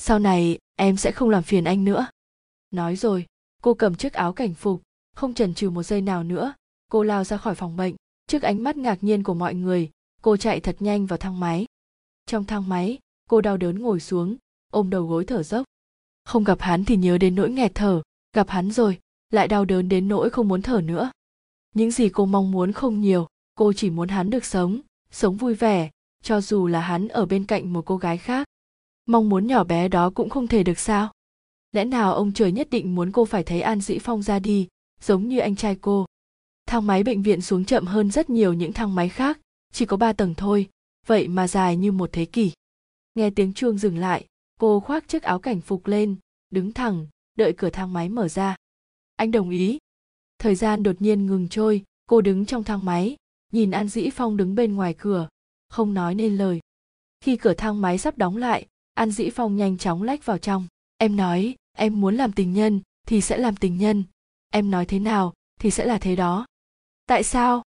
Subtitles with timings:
[0.00, 2.06] sau này, em sẽ không làm phiền anh nữa.
[2.70, 3.26] Nói rồi,
[3.62, 4.82] cô cầm chiếc áo cảnh phục,
[5.16, 6.54] không chần chừ một giây nào nữa.
[6.90, 7.94] Cô lao ra khỏi phòng bệnh,
[8.26, 9.90] trước ánh mắt ngạc nhiên của mọi người,
[10.22, 11.66] cô chạy thật nhanh vào thang máy.
[12.26, 14.36] Trong thang máy, cô đau đớn ngồi xuống,
[14.70, 15.64] ôm đầu gối thở dốc.
[16.24, 18.98] Không gặp hắn thì nhớ đến nỗi nghẹt thở, gặp hắn rồi,
[19.30, 21.10] lại đau đớn đến nỗi không muốn thở nữa.
[21.74, 24.80] Những gì cô mong muốn không nhiều, cô chỉ muốn hắn được sống
[25.10, 25.90] sống vui vẻ,
[26.22, 28.46] cho dù là hắn ở bên cạnh một cô gái khác
[29.06, 31.10] mong muốn nhỏ bé đó cũng không thể được sao?
[31.72, 34.68] Lẽ nào ông trời nhất định muốn cô phải thấy an dĩ phong ra đi,
[35.00, 36.06] giống như anh trai cô?
[36.66, 39.40] Thang máy bệnh viện xuống chậm hơn rất nhiều những thang máy khác,
[39.72, 40.68] chỉ có ba tầng thôi,
[41.06, 42.52] vậy mà dài như một thế kỷ.
[43.14, 44.26] Nghe tiếng chuông dừng lại,
[44.60, 46.16] cô khoác chiếc áo cảnh phục lên,
[46.50, 47.06] đứng thẳng,
[47.38, 48.56] đợi cửa thang máy mở ra.
[49.16, 49.78] Anh đồng ý.
[50.38, 53.16] Thời gian đột nhiên ngừng trôi, cô đứng trong thang máy,
[53.52, 55.28] nhìn an dĩ phong đứng bên ngoài cửa,
[55.68, 56.60] không nói nên lời.
[57.20, 60.66] Khi cửa thang máy sắp đóng lại an dĩ phong nhanh chóng lách vào trong.
[60.98, 64.04] Em nói, em muốn làm tình nhân thì sẽ làm tình nhân.
[64.50, 66.46] Em nói thế nào thì sẽ là thế đó.
[67.06, 67.62] Tại sao?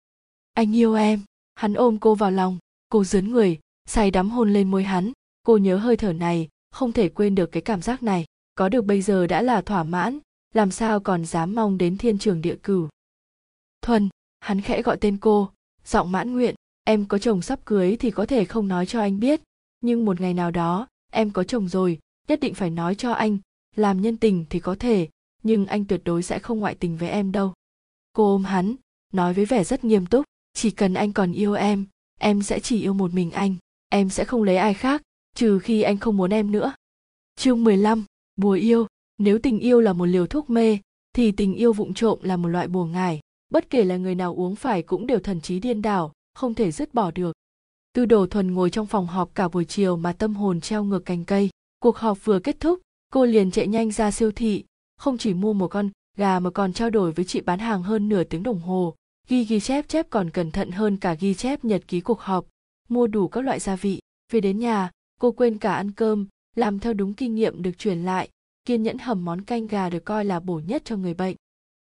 [0.53, 1.21] Anh yêu em.
[1.55, 2.57] Hắn ôm cô vào lòng.
[2.89, 5.11] Cô dướn người, say đắm hôn lên môi hắn.
[5.43, 8.25] Cô nhớ hơi thở này, không thể quên được cái cảm giác này.
[8.55, 10.19] Có được bây giờ đã là thỏa mãn,
[10.53, 12.89] làm sao còn dám mong đến thiên trường địa cửu.
[13.81, 15.51] Thuần, hắn khẽ gọi tên cô,
[15.85, 16.55] giọng mãn nguyện.
[16.83, 19.41] Em có chồng sắp cưới thì có thể không nói cho anh biết,
[19.81, 23.37] nhưng một ngày nào đó em có chồng rồi nhất định phải nói cho anh
[23.75, 25.09] làm nhân tình thì có thể
[25.43, 27.53] nhưng anh tuyệt đối sẽ không ngoại tình với em đâu.
[28.13, 28.75] Cô ôm hắn
[29.13, 31.85] nói với vẻ rất nghiêm túc chỉ cần anh còn yêu em
[32.19, 33.55] em sẽ chỉ yêu một mình anh
[33.89, 35.01] em sẽ không lấy ai khác
[35.35, 36.73] trừ khi anh không muốn em nữa.
[37.35, 38.87] Chương 15, bùa yêu.
[39.17, 40.77] Nếu tình yêu là một liều thuốc mê
[41.13, 43.19] thì tình yêu vụng trộm là một loại bùa ngải.
[43.49, 46.71] Bất kể là người nào uống phải cũng đều thần trí điên đảo không thể
[46.71, 47.35] dứt bỏ được
[47.93, 51.05] tư đồ thuần ngồi trong phòng họp cả buổi chiều mà tâm hồn treo ngược
[51.05, 51.49] cành cây.
[51.79, 52.79] Cuộc họp vừa kết thúc,
[53.13, 54.63] cô liền chạy nhanh ra siêu thị.
[54.97, 58.09] Không chỉ mua một con gà mà còn trao đổi với chị bán hàng hơn
[58.09, 58.95] nửa tiếng đồng hồ.
[59.27, 62.45] Ghi ghi chép chép còn cẩn thận hơn cả ghi chép nhật ký cuộc họp.
[62.89, 63.99] Mua đủ các loại gia vị.
[64.31, 68.03] Về đến nhà, cô quên cả ăn cơm, làm theo đúng kinh nghiệm được truyền
[68.03, 68.29] lại,
[68.65, 71.35] kiên nhẫn hầm món canh gà được coi là bổ nhất cho người bệnh.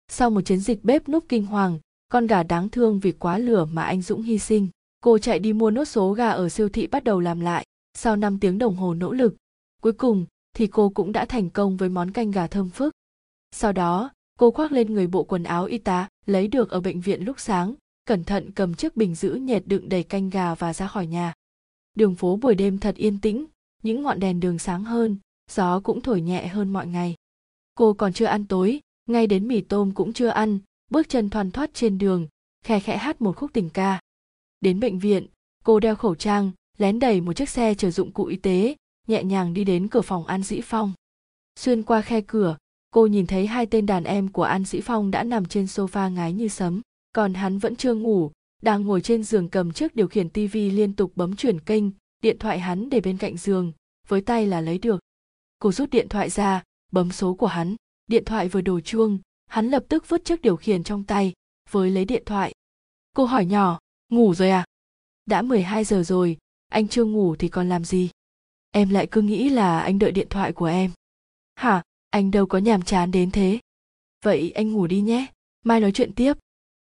[0.09, 1.79] Sau một chiến dịch bếp núc kinh hoàng,
[2.09, 4.69] con gà đáng thương vì quá lửa mà anh dũng hy sinh
[5.03, 7.67] cô chạy đi mua nốt số gà ở siêu thị bắt đầu làm lại.
[7.95, 9.37] Sau 5 tiếng đồng hồ nỗ lực,
[9.83, 10.27] cuối cùng
[10.57, 12.93] thì cô cũng đã thành công với món canh gà thơm phức.
[13.51, 17.01] Sau đó, cô khoác lên người bộ quần áo y tá, lấy được ở bệnh
[17.01, 17.75] viện lúc sáng,
[18.05, 21.35] cẩn thận cầm chiếc bình giữ nhiệt đựng đầy canh gà và ra khỏi nhà.
[21.95, 23.47] Đường phố buổi đêm thật yên tĩnh,
[23.83, 25.17] những ngọn đèn đường sáng hơn,
[25.51, 27.15] gió cũng thổi nhẹ hơn mọi ngày.
[27.75, 30.59] Cô còn chưa ăn tối, ngay đến mì tôm cũng chưa ăn,
[30.91, 32.29] bước chân thoăn thoắt trên đường,
[32.65, 34.01] khe khẽ hát một khúc tình ca
[34.63, 35.27] đến bệnh viện.
[35.65, 38.77] Cô đeo khẩu trang, lén đẩy một chiếc xe chở dụng cụ y tế,
[39.09, 40.93] nhẹ nhàng đi đến cửa phòng an dĩ phong.
[41.59, 42.57] Xuyên qua khe cửa,
[42.91, 46.13] cô nhìn thấy hai tên đàn em của an dĩ phong đã nằm trên sofa
[46.13, 46.81] ngái như sấm,
[47.13, 48.31] còn hắn vẫn chưa ngủ,
[48.63, 51.85] đang ngồi trên giường cầm chiếc điều khiển tivi liên tục bấm chuyển kênh,
[52.21, 53.73] điện thoại hắn để bên cạnh giường,
[54.09, 55.01] với tay là lấy được.
[55.59, 56.63] Cô rút điện thoại ra,
[56.93, 60.57] bấm số của hắn, điện thoại vừa đổ chuông, hắn lập tức vứt chiếc điều
[60.57, 61.33] khiển trong tay,
[61.71, 62.53] với lấy điện thoại.
[63.17, 63.79] Cô hỏi nhỏ
[64.13, 64.65] ngủ rồi à?
[65.27, 66.37] Đã 12 giờ rồi,
[66.69, 68.11] anh chưa ngủ thì còn làm gì?
[68.71, 70.91] Em lại cứ nghĩ là anh đợi điện thoại của em.
[71.55, 71.83] Hả?
[72.11, 73.59] Anh đâu có nhàm chán đến thế.
[74.25, 75.27] Vậy anh ngủ đi nhé.
[75.65, 76.33] Mai nói chuyện tiếp.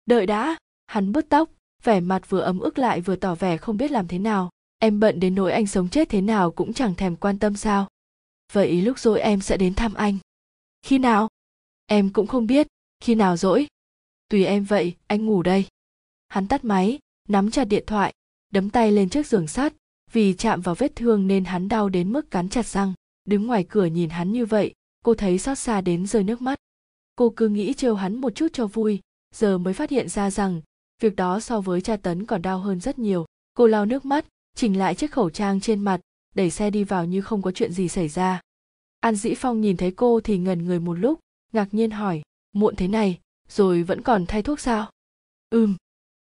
[0.06, 0.58] Đợi đã.
[0.88, 1.50] Hắn bứt tóc,
[1.84, 4.50] vẻ mặt vừa ấm ức lại vừa tỏ vẻ không biết làm thế nào.
[4.80, 7.88] Em bận đến nỗi anh sống chết thế nào cũng chẳng thèm quan tâm sao.
[8.54, 10.18] Vậy lúc rồi em sẽ đến thăm anh.
[10.82, 11.30] Khi nào?
[11.86, 12.68] Em cũng không biết.
[13.00, 13.68] Khi nào rỗi?
[14.30, 15.66] Tùy em vậy, anh ngủ đây.
[16.28, 18.14] Hắn tắt máy nắm chặt điện thoại,
[18.54, 19.74] đấm tay lên chiếc giường sắt
[20.12, 22.94] vì chạm vào vết thương nên hắn đau đến mức cắn chặt răng.
[23.26, 24.74] Đứng ngoài cửa nhìn hắn như vậy,
[25.04, 26.60] cô thấy xót xa đến rơi nước mắt.
[27.16, 29.00] Cô cứ nghĩ trêu hắn một chút cho vui,
[29.36, 30.62] giờ mới phát hiện ra rằng,
[31.02, 33.26] việc đó so với tra tấn còn đau hơn rất nhiều.
[33.54, 36.02] Cô lau nước mắt, chỉnh lại chiếc khẩu trang trên mặt,
[36.36, 38.42] đẩy xe đi vào như không có chuyện gì xảy ra.
[39.00, 41.20] An dĩ phong nhìn thấy cô thì ngần người một lúc,
[41.54, 42.22] ngạc nhiên hỏi,
[42.54, 43.20] muộn thế này,
[43.50, 44.92] rồi vẫn còn thay thuốc sao?
[45.50, 45.76] Ừm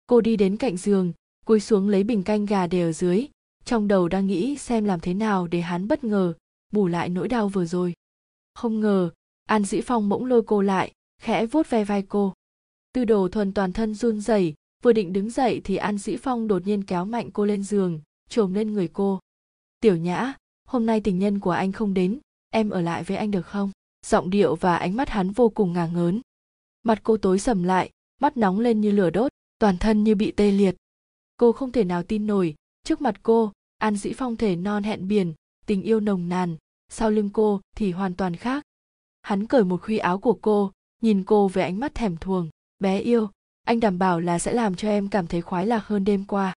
[0.06, 1.12] cô đi đến cạnh giường,
[1.46, 3.26] cúi xuống lấy bình canh gà để ở dưới.
[3.64, 6.34] Trong đầu đang nghĩ xem làm thế nào để hắn bất ngờ,
[6.72, 7.94] bù lại nỗi đau vừa rồi.
[8.54, 9.10] Không ngờ,
[9.44, 10.92] an dĩ phong bỗng lôi cô lại,
[11.22, 12.32] khẽ vuốt ve vai cô.
[12.92, 16.48] Tư đồ thuần toàn thân run rẩy, vừa định đứng dậy thì an dĩ phong
[16.48, 19.20] đột nhiên kéo mạnh cô lên giường, trồm lên người cô.
[19.80, 20.34] Tiểu nhã,
[20.68, 22.18] hôm nay tình nhân của anh không đến,
[22.50, 23.70] em ở lại với anh được không?
[24.06, 26.20] Giọng điệu và ánh mắt hắn vô cùng ngả ngớn.
[26.82, 30.30] Mặt cô tối sầm lại, mắt nóng lên như lửa đốt toàn thân như bị
[30.30, 30.76] tê liệt.
[31.36, 32.54] Cô không thể nào tin nổi,
[32.84, 35.34] trước mặt cô, an dĩ phong thể non hẹn biển,
[35.66, 36.56] tình yêu nồng nàn,
[36.88, 38.64] sau lưng cô thì hoàn toàn khác.
[39.22, 40.72] Hắn cởi một khuy áo của cô,
[41.02, 43.30] nhìn cô với ánh mắt thèm thuồng, bé yêu,
[43.64, 46.54] anh đảm bảo là sẽ làm cho em cảm thấy khoái lạc hơn đêm qua.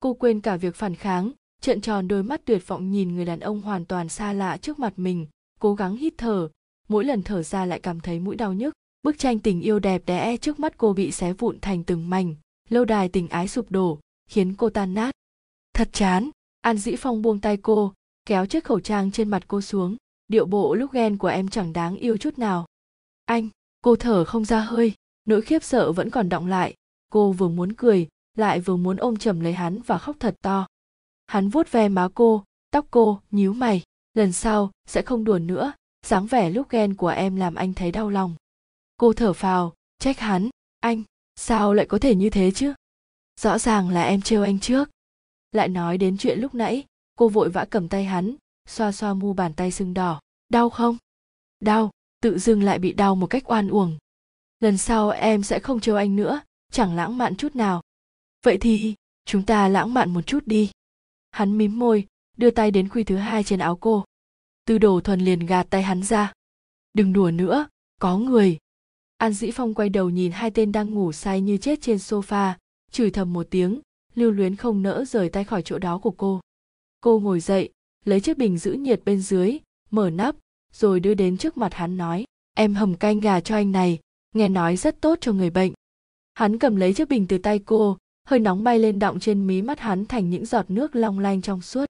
[0.00, 3.40] Cô quên cả việc phản kháng, trợn tròn đôi mắt tuyệt vọng nhìn người đàn
[3.40, 5.26] ông hoàn toàn xa lạ trước mặt mình,
[5.60, 6.48] cố gắng hít thở,
[6.88, 10.02] mỗi lần thở ra lại cảm thấy mũi đau nhức bức tranh tình yêu đẹp
[10.06, 12.34] đẽ trước mắt cô bị xé vụn thành từng mảnh,
[12.68, 13.98] lâu đài tình ái sụp đổ,
[14.30, 15.10] khiến cô tan nát.
[15.74, 17.92] Thật chán, an dĩ phong buông tay cô,
[18.26, 19.96] kéo chiếc khẩu trang trên mặt cô xuống,
[20.28, 22.66] điệu bộ lúc ghen của em chẳng đáng yêu chút nào.
[23.24, 23.48] Anh,
[23.84, 24.94] cô thở không ra hơi,
[25.24, 26.74] nỗi khiếp sợ vẫn còn đọng lại.
[27.10, 30.66] Cô vừa muốn cười, lại vừa muốn ôm chầm lấy hắn và khóc thật to.
[31.26, 33.82] Hắn vuốt ve má cô, tóc cô, nhíu mày.
[34.14, 35.72] Lần sau, sẽ không đùa nữa.
[36.06, 38.34] Dáng vẻ lúc ghen của em làm anh thấy đau lòng
[39.02, 40.50] cô thở phào, trách hắn?
[40.80, 41.02] Anh,
[41.36, 42.72] sao lại có thể như thế chứ?
[43.40, 44.90] Rõ ràng là em trêu anh trước.
[45.52, 46.84] Lại nói đến chuyện lúc nãy,
[47.16, 48.34] cô vội vã cầm tay hắn,
[48.68, 50.20] xoa xoa mu bàn tay sưng đỏ.
[50.48, 50.96] Đau không?
[51.60, 51.90] Đau,
[52.20, 53.98] tự dưng lại bị đau một cách oan uổng.
[54.60, 56.40] Lần sau em sẽ không trêu anh nữa,
[56.72, 57.82] chẳng lãng mạn chút nào.
[58.44, 58.94] Vậy thì,
[59.24, 60.70] chúng ta lãng mạn một chút đi.
[61.30, 62.06] Hắn mím môi,
[62.36, 64.04] đưa tay đến khuy thứ hai trên áo cô.
[64.64, 66.32] Tư đồ thuần liền gạt tay hắn ra.
[66.94, 67.66] Đừng đùa nữa,
[68.00, 68.58] có người
[69.22, 72.52] an dĩ phong quay đầu nhìn hai tên đang ngủ say như chết trên sofa,
[72.90, 73.80] chửi thầm một tiếng,
[74.14, 76.40] lưu luyến không nỡ rời tay khỏi chỗ đó của cô.
[77.00, 77.70] Cô ngồi dậy,
[78.04, 79.58] lấy chiếc bình giữ nhiệt bên dưới,
[79.90, 80.36] mở nắp,
[80.72, 82.24] rồi đưa đến trước mặt hắn nói,
[82.56, 83.98] em hầm canh gà cho anh này,
[84.34, 85.72] nghe nói rất tốt cho người bệnh.
[86.34, 89.62] Hắn cầm lấy chiếc bình từ tay cô, hơi nóng bay lên đọng trên mí
[89.62, 91.86] mắt hắn thành những giọt nước long lanh trong suốt.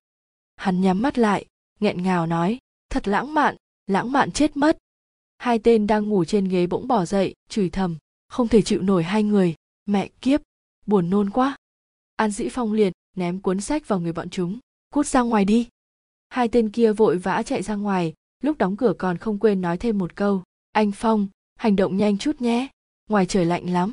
[0.57, 1.47] Hắn nhắm mắt lại,
[1.81, 2.59] nghẹn ngào nói,
[2.91, 3.57] thật lãng mạn
[3.87, 4.79] lãng mạn chết mất
[5.43, 7.97] hai tên đang ngủ trên ghế bỗng bỏ dậy, chửi thầm,
[8.29, 9.55] không thể chịu nổi hai người,
[9.87, 10.41] mẹ kiếp,
[10.87, 11.57] buồn nôn quá.
[12.17, 14.59] An dĩ phong liền ném cuốn sách vào người bọn chúng,
[14.93, 15.69] cút ra ngoài đi.
[16.29, 19.79] Hai tên kia vội vã chạy ra ngoài, lúc đóng cửa còn không quên nói
[19.79, 20.43] thêm một câu,
[20.73, 22.69] anh phong, hành động nhanh chút nhé,
[23.09, 23.93] ngoài trời lạnh lắm.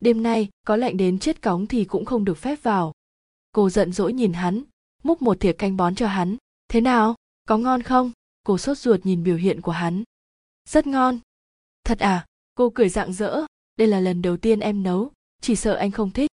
[0.00, 2.92] Đêm nay có lạnh đến chết cóng thì cũng không được phép vào.
[3.52, 4.62] Cô giận dỗi nhìn hắn,
[5.02, 6.36] múc một thìa canh bón cho hắn,
[6.68, 7.14] thế nào,
[7.48, 8.12] có ngon không?
[8.44, 10.04] Cô sốt ruột nhìn biểu hiện của hắn
[10.66, 11.18] rất ngon.
[11.84, 12.26] Thật à?
[12.54, 13.40] Cô cười rạng rỡ.
[13.76, 15.12] Đây là lần đầu tiên em nấu.
[15.40, 16.30] Chỉ sợ anh không thích.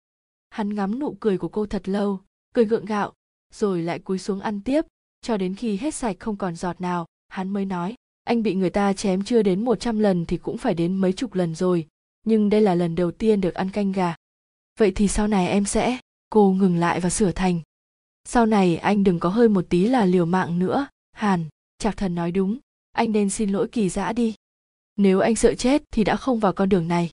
[0.49, 2.19] Hắn ngắm nụ cười của cô thật lâu,
[2.53, 3.13] cười gượng gạo,
[3.53, 4.85] rồi lại cúi xuống ăn tiếp.
[5.21, 8.69] Cho đến khi hết sạch không còn giọt nào, hắn mới nói, anh bị người
[8.69, 11.87] ta chém chưa đến một trăm lần thì cũng phải đến mấy chục lần rồi.
[12.25, 14.15] Nhưng đây là lần đầu tiên được ăn canh gà.
[14.79, 15.99] Vậy thì sau này em sẽ
[16.29, 17.61] cô ngừng lại và sửa thành.
[18.25, 21.45] Sau này anh đừng có hơi một tí là liều mạng nữa, hàn.
[21.77, 22.59] Trạc thần nói đúng
[22.99, 24.35] anh nên xin lỗi kỳ dã đi.
[24.95, 27.09] Nếu anh sợ chết thì đã không vào con đường này.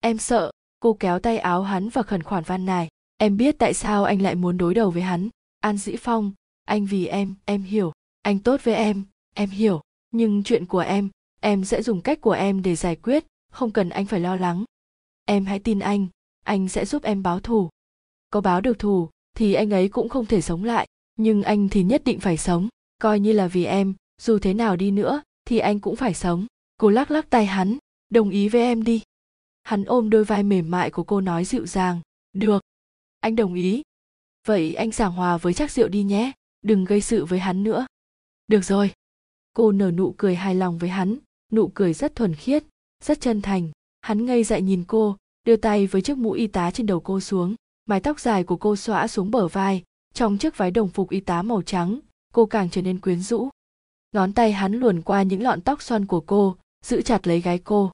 [0.00, 2.88] Em sợ, cô kéo tay áo hắn và khẩn khoản van nài.
[3.16, 5.28] Em biết tại sao anh lại muốn đối đầu với hắn.
[5.60, 6.32] An dĩ phong,
[6.64, 7.92] anh vì em em hiểu.
[8.22, 9.04] Anh tốt với em
[9.34, 9.80] em hiểu.
[10.10, 11.08] Nhưng chuyện của em
[11.40, 14.64] em sẽ dùng cách của em để giải quyết, không cần anh phải lo lắng.
[15.24, 16.06] Em hãy tin anh
[16.44, 17.68] anh sẽ giúp em báo thù.
[18.30, 20.86] Có báo được thù, thì anh ấy cũng không thể sống lại.
[21.16, 24.76] Nhưng anh thì nhất định phải sống, coi như là vì em dù thế nào
[24.76, 26.46] đi nữa, thì anh cũng phải sống.
[26.80, 27.78] Cô lắc lắc tay hắn,
[28.10, 29.02] đồng ý với em đi.
[29.62, 32.00] Hắn ôm đôi vai mềm mại của cô nói dịu dàng,
[32.32, 32.62] được,
[33.20, 33.82] anh đồng ý.
[34.46, 36.32] Vậy anh giảng hòa với chắc rượu đi nhé,
[36.62, 37.86] đừng gây sự với hắn nữa.
[38.48, 38.92] Được rồi.
[39.54, 41.18] Cô nở nụ cười hài lòng với hắn,
[41.52, 42.64] nụ cười rất thuần khiết,
[43.04, 43.70] rất chân thành.
[44.00, 47.20] Hắn ngây dại nhìn cô, đưa tay với chiếc mũ y tá trên đầu cô
[47.20, 47.54] xuống,
[47.86, 49.82] mái tóc dài của cô xõa xuống bờ vai,
[50.14, 52.00] trong chiếc váy đồng phục y tá màu trắng,
[52.32, 53.48] cô càng trở nên quyến rũ
[54.12, 57.58] ngón tay hắn luồn qua những lọn tóc xoăn của cô, giữ chặt lấy gái
[57.58, 57.90] cô.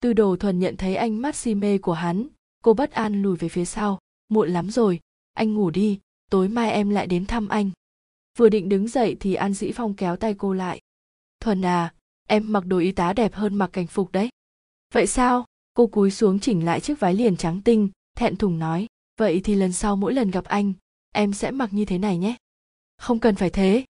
[0.00, 2.28] Tư đồ thuần nhận thấy ánh mắt si mê của hắn,
[2.62, 3.98] cô bất an lùi về phía sau.
[4.28, 5.00] Muộn lắm rồi,
[5.34, 7.70] anh ngủ đi, tối mai em lại đến thăm anh.
[8.38, 10.80] Vừa định đứng dậy thì an dĩ phong kéo tay cô lại.
[11.40, 11.94] Thuần à
[12.28, 14.28] em mặc đồ y tá đẹp hơn mặc cảnh phục đấy.
[14.92, 15.44] Vậy sao?
[15.74, 18.86] Cô cúi xuống chỉnh lại chiếc váy liền trắng tinh, thẹn thùng nói.
[19.18, 20.72] Vậy thì lần sau mỗi lần gặp anh,
[21.12, 22.36] em sẽ mặc như thế này nhé.
[22.96, 23.84] Không cần phải thế.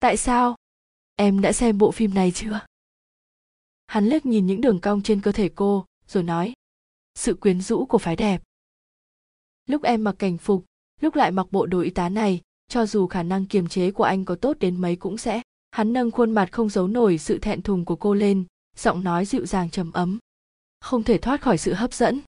[0.00, 0.56] Tại sao?
[1.20, 2.60] Em đã xem bộ phim này chưa?
[3.86, 6.52] Hắn liếc nhìn những đường cong trên cơ thể cô, rồi nói,
[7.14, 8.42] sự quyến rũ của phái đẹp.
[9.66, 10.64] Lúc em mặc cảnh phục,
[11.00, 14.04] lúc lại mặc bộ đồ y tá này, cho dù khả năng kiềm chế của
[14.04, 15.42] anh có tốt đến mấy cũng sẽ.
[15.70, 18.44] Hắn nâng khuôn mặt không giấu nổi sự thẹn thùng của cô lên,
[18.76, 20.18] giọng nói dịu dàng trầm ấm.
[20.80, 22.20] Không thể thoát khỏi sự hấp dẫn.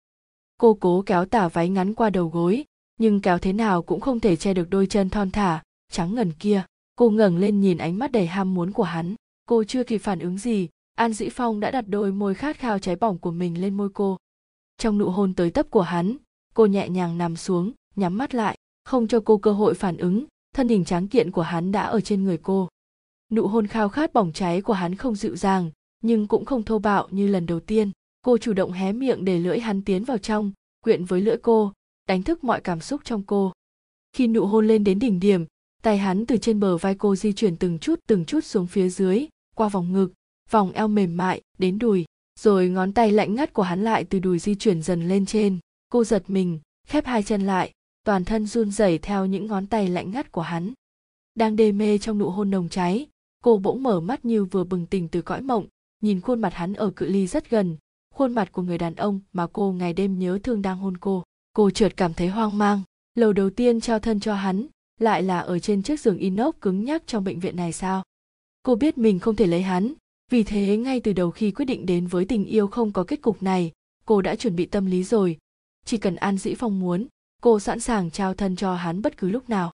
[0.59, 2.65] Cô cố kéo tả váy ngắn qua đầu gối,
[2.99, 6.33] nhưng kéo thế nào cũng không thể che được đôi chân thon thả, trắng ngần
[6.33, 6.65] kia
[6.97, 9.15] cô ngẩng lên nhìn ánh mắt đầy ham muốn của hắn.
[9.47, 12.79] Cô chưa kịp phản ứng gì, an dĩ phong đã đặt đôi môi khát khao
[12.79, 14.17] cháy bỏng của mình lên môi cô.
[14.79, 16.17] Trong nụ hôn tới tấp của hắn,
[16.55, 20.25] cô nhẹ nhàng nằm xuống, nhắm mắt lại, không cho cô cơ hội phản ứng,
[20.55, 22.69] thân hình tráng kiện của hắn đã ở trên người cô.
[23.31, 25.71] Nụ hôn khao khát bỏng cháy của hắn không dịu dàng,
[26.03, 27.91] nhưng cũng không thô bạo như lần đầu tiên.
[28.23, 30.53] Cô chủ động hé miệng để lưỡi hắn tiến vào trong,
[30.85, 31.73] quyện với lưỡi cô,
[32.09, 33.53] đánh thức mọi cảm xúc trong cô.
[34.13, 35.45] Khi nụ hôn lên đến đỉnh điểm
[35.83, 38.89] tay hắn từ trên bờ vai cô di chuyển từng chút từng chút xuống phía
[38.89, 40.13] dưới, qua vòng ngực,
[40.51, 42.05] vòng eo mềm mại, đến đùi,
[42.41, 45.59] rồi ngón tay lạnh ngắt của hắn lại từ đùi di chuyển dần lên trên.
[45.89, 47.73] Cô giật mình, khép hai chân lại,
[48.05, 50.73] toàn thân run rẩy theo những ngón tay lạnh ngắt của hắn.
[51.35, 53.07] Đang đê mê trong nụ hôn nồng cháy,
[53.43, 55.67] cô bỗng mở mắt như vừa bừng tỉnh từ cõi mộng,
[56.03, 57.77] nhìn khuôn mặt hắn ở cự ly rất gần,
[58.15, 61.23] khuôn mặt của người đàn ông mà cô ngày đêm nhớ thương đang hôn cô.
[61.53, 62.83] Cô chợt cảm thấy hoang mang
[63.15, 64.67] lầu đầu tiên trao thân cho hắn
[65.03, 68.03] lại là ở trên chiếc giường inox cứng nhắc trong bệnh viện này sao?
[68.63, 69.93] Cô biết mình không thể lấy hắn,
[70.31, 73.23] vì thế ngay từ đầu khi quyết định đến với tình yêu không có kết
[73.23, 73.73] cục này,
[74.05, 75.39] cô đã chuẩn bị tâm lý rồi.
[75.85, 77.07] Chỉ cần an dĩ phong muốn,
[77.43, 79.73] cô sẵn sàng trao thân cho hắn bất cứ lúc nào.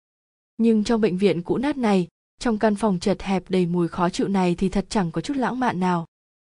[0.57, 2.09] Nhưng trong bệnh viện cũ nát này,
[2.39, 5.37] trong căn phòng chật hẹp đầy mùi khó chịu này thì thật chẳng có chút
[5.37, 6.07] lãng mạn nào.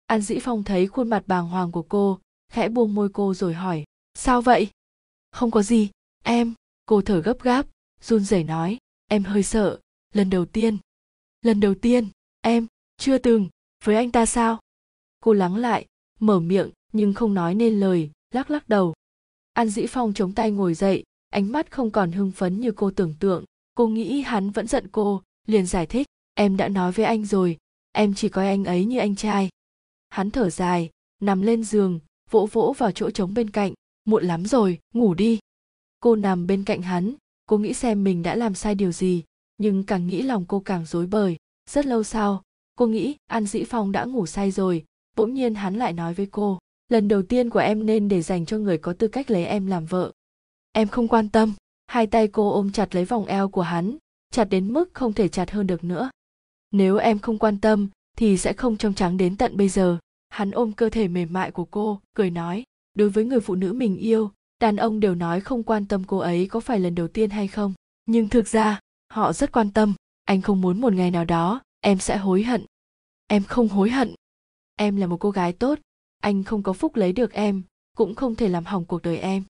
[0.07, 2.19] An dĩ phong thấy khuôn mặt bàng hoàng của cô,
[2.53, 3.85] khẽ buông môi cô rồi hỏi,
[4.15, 4.69] sao vậy?
[5.33, 5.91] Không có gì,
[6.25, 6.55] em.
[6.87, 7.67] Cô thở gấp gáp
[8.01, 8.79] run rẩy nói,
[9.09, 9.79] em hơi sợ,
[10.15, 10.79] lần đầu tiên,
[11.43, 12.09] lần đầu tiên,
[12.41, 12.67] em,
[12.97, 13.49] chưa từng,
[13.85, 14.61] với anh ta sao?
[15.21, 15.87] Cô lắng lại,
[16.21, 18.95] mở miệng, nhưng không nói nên lời, lắc lắc đầu.
[19.53, 22.91] An dĩ phong chống tay ngồi dậy, ánh mắt không còn hưng phấn như cô
[22.91, 23.45] tưởng tượng.
[23.75, 27.59] Cô nghĩ hắn vẫn giận cô, liền giải thích, em đã nói với anh rồi,
[27.93, 29.49] em chỉ coi anh ấy như anh trai.
[30.09, 30.91] Hắn thở dài,
[31.23, 35.39] nằm lên giường, vỗ vỗ vào chỗ trống bên cạnh, muộn lắm rồi, ngủ đi.
[36.01, 37.15] Cô nằm bên cạnh hắn
[37.51, 39.25] cô nghĩ xem mình đã làm sai điều gì,
[39.59, 41.37] nhưng càng nghĩ lòng cô càng rối bời.
[41.71, 42.43] Rất lâu sau,
[42.77, 44.85] cô nghĩ an dĩ phong đã ngủ say rồi,
[45.17, 48.47] bỗng nhiên hắn lại nói với cô, lần đầu tiên của em nên để dành
[48.47, 50.13] cho người có tư cách lấy em làm vợ.
[50.73, 51.53] Em không quan tâm.
[51.87, 53.97] Hai tay cô ôm chặt lấy vòng eo của hắn,
[54.33, 56.11] chặt đến mức không thể chặt hơn được nữa.
[56.71, 59.99] Nếu em không quan tâm, thì sẽ không trong trắng đến tận bây giờ.
[60.29, 62.65] Hắn ôm cơ thể mềm mại của cô, cười nói,
[62.95, 64.31] đối với người phụ nữ mình yêu
[64.61, 67.49] đàn ông đều nói không quan tâm cô ấy có phải lần đầu tiên hay
[67.49, 67.75] không.
[68.07, 68.81] Nhưng thực ra,
[69.13, 69.95] họ rất quan tâm.
[70.25, 72.67] Anh không muốn một ngày nào đó, em sẽ hối hận.
[73.27, 74.15] Em không hối hận.
[74.77, 75.79] Em là một cô gái tốt.
[76.23, 77.63] Anh không có phúc lấy được em,
[77.97, 79.45] cũng không thể làm hỏng cuộc đời em.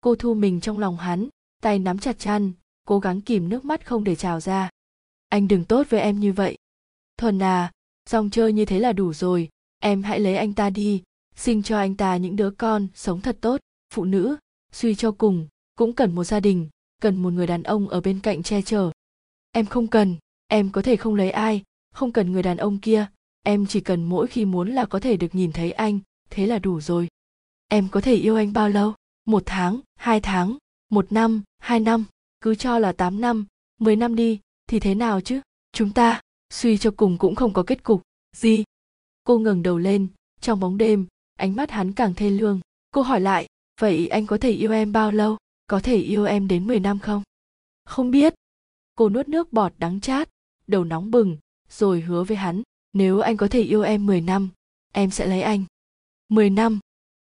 [0.00, 1.28] Cô thu mình trong lòng hắn,
[1.62, 2.52] tay nắm chặt chăn,
[2.84, 4.70] cố gắng kìm nước mắt không để trào ra.
[5.28, 6.56] Anh đừng tốt với em như vậy.
[7.16, 7.72] Thuần à
[8.08, 9.48] dòng chơi như thế là đủ rồi.
[9.78, 11.02] Em hãy lấy anh ta đi.
[11.36, 13.60] Sinh cho anh ta những đứa con sống thật tốt,
[13.94, 14.36] phụ nữ
[14.74, 16.68] suy cho cùng, cũng cần một gia đình,
[17.02, 18.90] cần một người đàn ông ở bên cạnh che chở.
[19.52, 20.16] Em không cần,
[20.46, 23.06] em có thể không lấy ai, không cần người đàn ông kia,
[23.42, 25.98] em chỉ cần mỗi khi muốn là có thể được nhìn thấy anh,
[26.30, 27.08] thế là đủ rồi.
[27.68, 28.94] Em có thể yêu anh bao lâu?
[29.24, 32.04] Một tháng, hai tháng, một năm, hai năm,
[32.40, 33.46] cứ cho là tám năm,
[33.80, 35.40] mười năm đi, thì thế nào chứ?
[35.72, 38.02] Chúng ta, suy cho cùng cũng không có kết cục.
[38.36, 38.64] Gì?
[39.24, 40.06] Cô ngẩng đầu lên,
[40.40, 41.06] trong bóng đêm,
[41.38, 42.60] ánh mắt hắn càng thê lương.
[42.90, 43.48] Cô hỏi lại
[43.80, 45.36] vậy anh có thể yêu em bao lâu?
[45.66, 47.22] Có thể yêu em đến mười năm không?
[47.84, 48.34] Không biết.
[48.94, 50.28] Cô nuốt nước bọt đắng chát,
[50.66, 51.36] đầu nóng bừng,
[51.68, 52.62] rồi hứa với hắn,
[52.92, 54.48] nếu anh có thể yêu em mười năm,
[54.92, 55.64] em sẽ lấy anh.
[56.28, 56.78] Mười năm?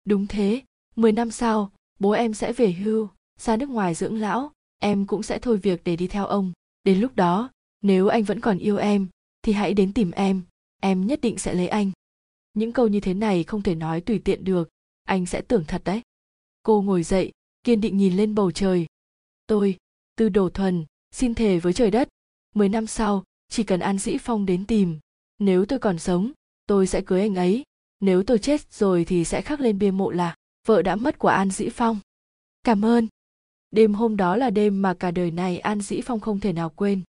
[0.05, 0.61] Đúng thế.
[0.95, 4.51] Mười năm sau, bố em sẽ về hưu, ra nước ngoài dưỡng lão.
[4.79, 6.51] Em cũng sẽ thôi việc để đi theo ông.
[6.83, 7.49] Đến lúc đó,
[7.81, 9.07] nếu anh vẫn còn yêu em,
[9.41, 10.41] thì hãy đến tìm em.
[10.81, 11.91] Em nhất định sẽ lấy anh.
[12.53, 14.69] Những câu như thế này không thể nói tùy tiện được.
[15.03, 16.01] Anh sẽ tưởng thật đấy
[16.67, 17.31] cô ngồi dậy,
[17.63, 18.85] kiên định nhìn lên bầu trời.
[19.45, 19.77] Tôi,
[20.15, 22.09] tư đồ thuần, xin thề với trời đất,
[22.55, 24.99] mười năm sau, chỉ cần an dĩ phong đến tìm,
[25.39, 26.31] nếu tôi còn sống,
[26.65, 27.63] tôi sẽ cưới anh ấy.
[27.99, 31.27] Nếu tôi chết rồi thì sẽ khắc lên bia mộ là, vợ đã mất của
[31.27, 31.99] an dĩ phong.
[32.63, 33.07] Cảm ơn.
[33.71, 36.69] Đêm hôm đó là đêm mà cả đời này an dĩ phong không thể nào
[36.69, 37.01] quên.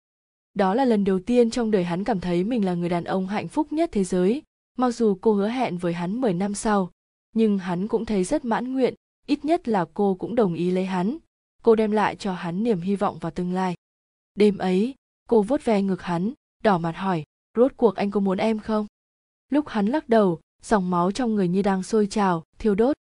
[0.55, 3.27] Đó là lần đầu tiên trong đời hắn cảm thấy mình là người đàn ông
[3.27, 4.43] hạnh phúc nhất thế giới.
[4.79, 6.91] Mặc dù cô hứa hẹn với hắn 10 năm sau,
[7.33, 8.95] nhưng hắn cũng thấy rất mãn nguyện
[9.27, 11.19] ít nhất là cô cũng đồng ý lấy hắn.
[11.63, 13.75] Cô đem lại cho hắn niềm hy vọng vào tương lai.
[14.35, 14.95] Đêm ấy,
[15.29, 16.33] cô vuốt ve ngực hắn,
[16.65, 17.25] đỏ mặt hỏi,
[17.57, 18.87] rốt cuộc anh có muốn em không?
[19.49, 22.97] Lúc hắn lắc đầu, dòng máu trong người như đang sôi trào, thiêu đốt.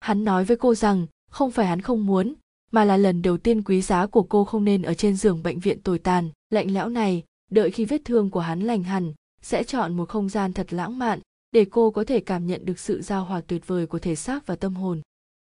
[0.00, 2.34] Hắn nói với cô rằng, không phải hắn không muốn,
[2.70, 5.60] mà là lần đầu tiên quý giá của cô không nên ở trên giường bệnh
[5.60, 6.30] viện tồi tàn.
[6.50, 9.12] Lạnh lẽo này, đợi khi vết thương của hắn lành hẳn,
[9.42, 11.20] sẽ chọn một không gian thật lãng mạn
[11.52, 14.46] để cô có thể cảm nhận được sự giao hòa tuyệt vời của thể xác
[14.46, 15.00] và tâm hồn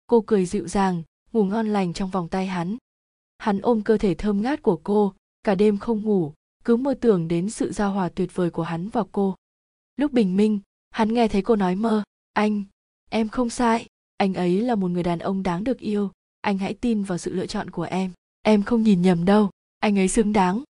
[0.08, 2.78] cô cười dịu dàng, ngủ ngon lành trong vòng tay hắn.
[3.38, 6.34] Hắn ôm cơ thể thơm ngát của cô, cả đêm không ngủ,
[6.66, 9.36] cứ mơ tưởng đến sự giao hòa tuyệt vời của hắn và cô.
[9.98, 10.60] Lúc bình minh,
[10.90, 12.64] hắn nghe thấy cô nói mơ, anh,
[13.10, 13.86] em không sai,
[14.18, 16.12] anh ấy là một người đàn ông đáng được yêu,
[16.42, 18.12] anh hãy tin vào sự lựa chọn của em
[18.48, 19.50] em không nhìn nhầm đâu,
[19.80, 20.64] anh ấy xứng đáng.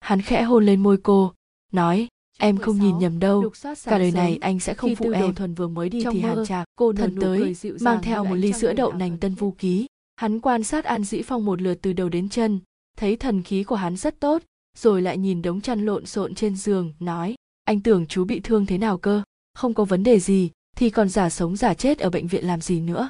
[0.00, 1.32] Hắn khẽ hôn lên môi cô,
[1.72, 2.08] nói
[2.42, 3.50] em không nhìn nhầm đâu.
[3.84, 6.46] cả đời này anh sẽ không phụ em thuần vừa mới đi trong thì hàn
[6.46, 9.86] trạc cô thần tới mang theo một ly sữa đậu nành tân vu ký.
[10.16, 12.60] Hắn quan sát an dĩ phong một lượt từ đầu đến chân
[12.98, 14.42] thấy thần khí của hắn rất tốt
[14.78, 17.34] rồi lại nhìn đống chăn lộn xộn trên giường nói
[17.64, 19.22] anh tưởng chú bị thương thế nào cơ?
[19.54, 22.60] Không có vấn đề gì thì còn giả sống giả chết ở bệnh viện làm
[22.60, 23.08] gì nữa?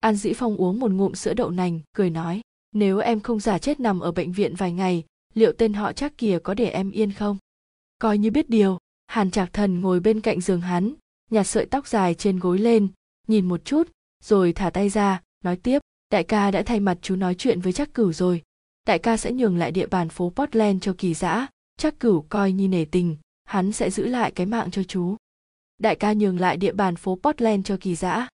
[0.00, 2.40] An dĩ phong uống một ngụm sữa đậu nành cười nói
[2.74, 6.18] nếu em không giả chết nằm ở bệnh viện vài ngày liệu tên họ chắc
[6.18, 7.38] kìa có để em yên không
[8.02, 10.94] coi như biết điều, hàn trạc thần ngồi bên cạnh giường hắn,
[11.30, 12.88] nhặt sợi tóc dài trên gối lên,
[13.28, 13.90] nhìn một chút,
[14.24, 15.78] rồi thả tay ra, nói tiếp,
[16.10, 18.42] đại ca đã thay mặt chú nói chuyện với chắc cửu rồi.
[18.86, 22.52] Đại ca sẽ nhường lại địa bàn phố portland cho kỳ dã, chắc cửu coi
[22.52, 25.16] như nể tình, hắn sẽ giữ lại cái mạng cho chú.
[25.78, 28.28] Đại ca nhường lại địa bàn phố portland cho kỳ dã.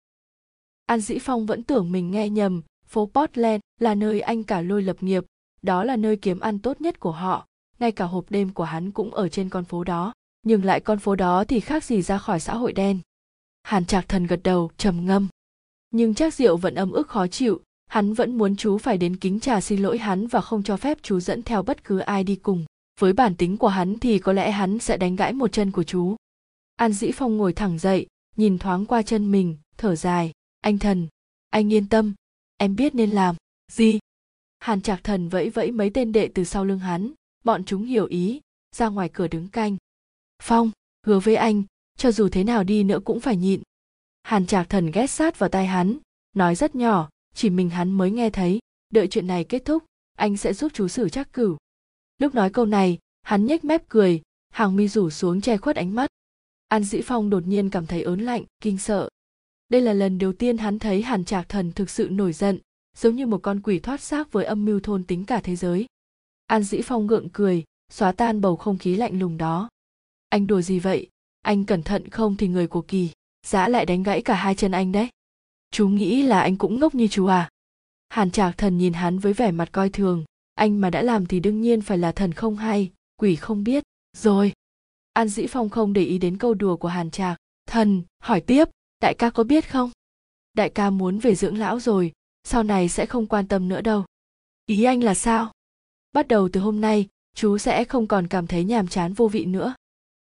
[0.86, 4.82] An dĩ phong vẫn tưởng mình nghe nhầm, phố portland là nơi anh cả lôi
[4.82, 5.24] lập nghiệp,
[5.62, 7.47] đó là nơi kiếm ăn tốt nhất của họ
[7.78, 10.98] ngay cả hộp đêm của hắn cũng ở trên con phố đó, nhưng lại con
[10.98, 12.98] phố đó thì khác gì ra khỏi xã hội đen.
[13.62, 15.28] Hàn trạc thần gật đầu, trầm ngâm.
[15.90, 19.40] Nhưng chắc diệu vẫn ấm ức khó chịu, hắn vẫn muốn chú phải đến kính
[19.40, 22.36] trà xin lỗi hắn và không cho phép chú dẫn theo bất cứ ai đi
[22.36, 22.64] cùng.
[23.00, 25.82] Với bản tính của hắn thì có lẽ hắn sẽ đánh gãy một chân của
[25.82, 26.16] chú.
[26.76, 28.06] An dĩ phong ngồi thẳng dậy,
[28.36, 30.32] nhìn thoáng qua chân mình, thở dài.
[30.60, 31.08] Anh thần,
[31.50, 32.14] anh yên tâm,
[32.56, 33.36] em biết nên làm
[33.72, 33.98] gì?
[34.58, 37.12] Hàn trạc thần vẫy vẫy mấy tên đệ từ sau lưng hắn
[37.48, 38.40] bọn chúng hiểu ý.
[38.76, 39.76] Ra ngoài cửa đứng canh.
[40.42, 40.70] Phong,
[41.06, 41.62] hứa với anh,
[41.96, 43.62] cho dù thế nào đi nữa cũng phải nhịn.
[44.22, 45.98] Hàn trạc thần ghét sát vào tai hắn,
[46.32, 48.58] nói rất nhỏ, chỉ mình hắn mới nghe thấy.
[48.90, 51.56] Đợi chuyện này kết thúc, anh sẽ giúp chú xử chắc cửu.
[52.18, 55.94] Lúc nói câu này, hắn nhếch mép cười, hàng mi rủ xuống che khuất ánh
[55.94, 56.10] mắt.
[56.68, 59.08] An dĩ phong đột nhiên cảm thấy ớn lạnh, kinh sợ.
[59.68, 62.58] Đây là lần đầu tiên hắn thấy hàn trạc thần thực sự nổi giận,
[62.96, 65.86] giống như một con quỷ thoát xác với âm mưu thôn tính cả thế giới
[66.48, 69.68] an dĩ phong gượng cười, xóa tan bầu không khí lạnh lùng đó.
[70.28, 71.08] Anh đùa gì vậy?
[71.42, 73.10] Anh cẩn thận không thì người của kỳ,
[73.46, 75.08] giã lại đánh gãy cả hai chân anh đấy.
[75.70, 77.50] Chú nghĩ là anh cũng ngốc như chú à?
[78.08, 80.24] Hàn trạc thần nhìn hắn với vẻ mặt coi thường.
[80.54, 83.84] Anh mà đã làm thì đương nhiên phải là thần không hay, quỷ không biết.
[84.16, 84.52] Rồi.
[85.12, 87.36] An dĩ phong không để ý đến câu đùa của hàn trạc.
[87.66, 88.68] Thần, hỏi tiếp,
[89.00, 89.90] đại ca có biết không?
[90.54, 92.12] Đại ca muốn về dưỡng lão rồi,
[92.44, 94.04] sau này sẽ không quan tâm nữa đâu.
[94.66, 95.52] Ý anh là sao?
[96.12, 99.44] Bắt đầu từ hôm nay, chú sẽ không còn cảm thấy nhàm chán vô vị
[99.44, 99.74] nữa.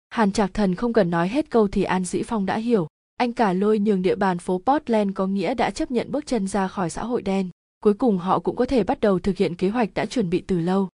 [0.08, 2.86] Hàn trạc thần không cần nói hết câu thì an dĩ phong đã hiểu.
[3.16, 6.48] Anh cả lôi nhường địa bàn phố portland có nghĩa đã chấp nhận bước chân
[6.48, 7.50] ra khỏi xã hội đen.
[7.80, 10.44] Cuối cùng họ cũng có thể bắt đầu thực hiện kế hoạch đã chuẩn bị
[10.46, 10.88] từ lâu.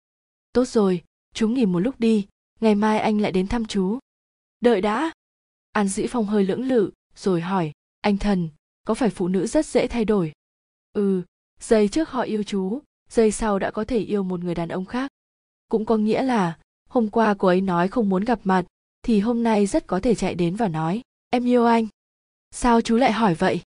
[0.54, 2.28] Tốt rồi, chú nghỉ một lúc đi,
[2.60, 4.00] ngày mai anh lại đến thăm chú.
[4.60, 5.12] Đợi đã.
[5.72, 7.72] An dĩ phong hơi lưỡng lự, rồi hỏi,
[8.02, 8.50] anh thần,
[8.86, 10.32] có phải phụ nữ rất dễ thay đổi?
[10.94, 11.24] Ừ
[11.60, 14.86] giây trước họ yêu chú giây sau đã có thể yêu một người đàn ông
[14.86, 15.12] khác.
[15.70, 16.58] Cũng có nghĩa là,
[16.90, 18.66] hôm qua cô ấy nói không muốn gặp mặt,
[19.04, 21.88] thì hôm nay rất có thể chạy đến và nói, em yêu anh.
[22.52, 23.62] Sao chú lại hỏi vậy?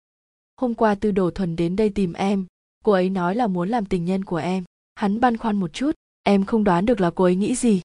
[0.57, 2.47] Hôm qua tư đồ thuần đến đây tìm em,
[2.85, 4.65] cô ấy nói là muốn làm tình nhân của em.
[4.95, 5.91] Hắn băn khoăn một chút,
[6.23, 7.81] em không đoán được là cô ấy nghĩ gì.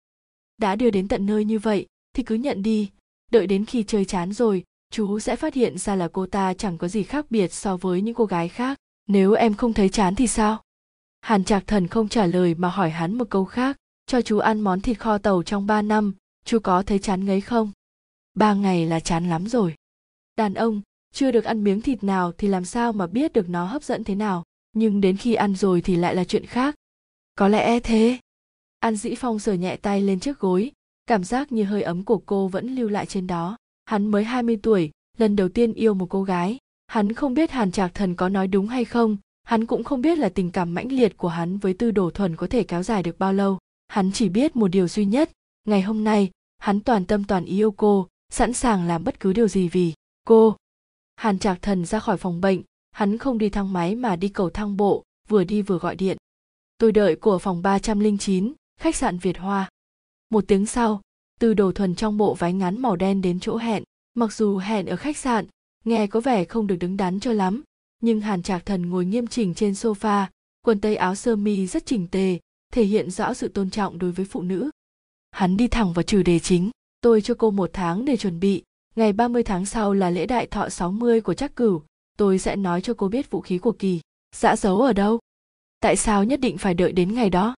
[0.58, 2.90] Đã đưa đến tận nơi như vậy, thì cứ nhận đi.
[3.32, 6.78] Đợi đến khi chơi chán rồi, chú sẽ phát hiện ra là cô ta chẳng
[6.78, 8.78] có gì khác biệt so với những cô gái khác.
[9.08, 10.62] Nếu em không thấy chán thì sao?
[11.24, 14.62] Hàn trạc thần không trả lời mà hỏi hắn một câu khác, cho chú ăn
[14.62, 16.14] món thịt kho tàu trong ba năm,
[16.46, 17.72] chú có thấy chán ngấy không?
[18.34, 19.76] Ba ngày là chán lắm rồi.
[20.36, 20.82] Đàn ông,
[21.14, 24.04] chưa được ăn miếng thịt nào thì làm sao mà biết được nó hấp dẫn
[24.04, 26.76] thế nào, nhưng đến khi ăn rồi thì lại là chuyện khác.
[27.36, 28.18] Có lẽ thế.
[28.80, 30.72] An dĩ phong sờ nhẹ tay lên chiếc gối,
[31.06, 33.58] cảm giác như hơi ấm của cô vẫn lưu lại trên đó.
[33.86, 36.58] Hắn mới 20 tuổi, lần đầu tiên yêu một cô gái.
[36.88, 40.18] Hắn không biết hàn trạc thần có nói đúng hay không hắn cũng không biết
[40.18, 43.04] là tình cảm mãnh liệt của hắn với tư đồ thuần có thể kéo dài
[43.04, 45.32] được bao lâu hắn chỉ biết một điều duy nhất
[45.66, 49.34] ngày hôm nay hắn toàn tâm toàn ý yêu cô sẵn sàng làm bất cứ
[49.34, 49.94] điều gì vì
[50.28, 50.56] cô
[51.16, 54.50] hàn trạc thần ra khỏi phòng bệnh hắn không đi thang máy mà đi cầu
[54.50, 56.18] thang bộ vừa đi vừa gọi điện
[56.84, 59.70] tôi đợi của phòng 309, khách sạn Việt Hoa.
[60.30, 61.02] Một tiếng sau,
[61.40, 63.84] từ đồ thuần trong bộ váy ngắn màu đen đến chỗ hẹn.
[64.14, 65.46] Mặc dù hẹn ở khách sạn,
[65.86, 67.64] nghe có vẻ không được đứng đắn cho lắm,
[68.04, 70.26] nhưng Hàn Trạc Thần ngồi nghiêm chỉnh trên sofa,
[70.62, 72.40] quần tây áo sơ mi rất chỉnh tề,
[72.74, 74.70] thể hiện rõ sự tôn trọng đối với phụ nữ.
[75.32, 78.64] Hắn đi thẳng vào chủ đề chính, tôi cho cô một tháng để chuẩn bị,
[78.96, 81.84] ngày 30 tháng sau là lễ đại thọ 60 của chắc cửu,
[82.18, 84.02] tôi sẽ nói cho cô biết vũ khí của kỳ,
[84.36, 85.20] dã giấu ở đâu.
[85.80, 87.56] Tại sao nhất định phải đợi đến ngày đó?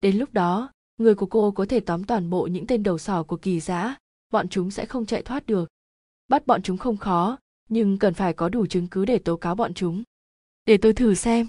[0.00, 3.22] Đến lúc đó, người của cô có thể tóm toàn bộ những tên đầu sỏ
[3.22, 3.96] của kỳ giã,
[4.32, 5.68] bọn chúng sẽ không chạy thoát được.
[6.28, 9.54] Bắt bọn chúng không khó, nhưng cần phải có đủ chứng cứ để tố cáo
[9.54, 10.02] bọn chúng.
[10.64, 11.48] Để tôi thử xem.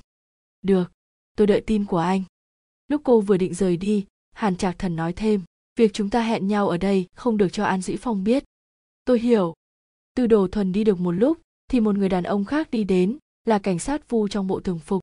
[0.62, 0.92] Được,
[1.36, 2.24] tôi đợi tin của anh.
[2.88, 5.42] Lúc cô vừa định rời đi, Hàn Trạc Thần nói thêm,
[5.80, 8.44] việc chúng ta hẹn nhau ở đây không được cho an dĩ phong biết
[9.06, 9.54] tôi hiểu
[10.16, 13.18] từ đồ thuần đi được một lúc thì một người đàn ông khác đi đến
[13.46, 15.02] là cảnh sát vu trong bộ thường phục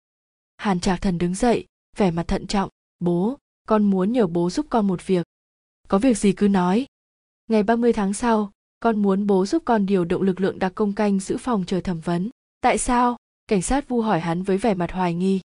[0.57, 4.66] hàn trạc thần đứng dậy vẻ mặt thận trọng bố con muốn nhờ bố giúp
[4.70, 5.26] con một việc
[5.88, 6.87] có việc gì cứ nói
[7.46, 8.52] ngày 30 tháng sau
[8.87, 11.81] con muốn bố giúp con điều động lực lượng đặc công canh giữ phòng chờ
[11.81, 12.31] thẩm vấn.
[12.61, 13.16] Tại sao?
[13.46, 15.40] Cảnh sát vu hỏi hắn với vẻ mặt hoài nghi.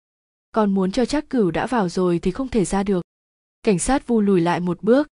[0.53, 3.03] Con muốn cho chắc cửu đã vào rồi thì không thể ra được.
[3.63, 5.09] Cảnh sát vu lùi lại một bước.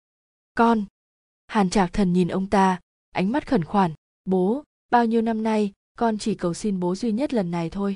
[0.58, 0.86] Con!
[1.48, 2.80] Hàn trạc thần nhìn ông ta,
[3.12, 3.94] ánh mắt khẩn khoản.
[4.26, 7.96] Bố, bao nhiêu năm nay, con chỉ cầu xin bố duy nhất lần này thôi.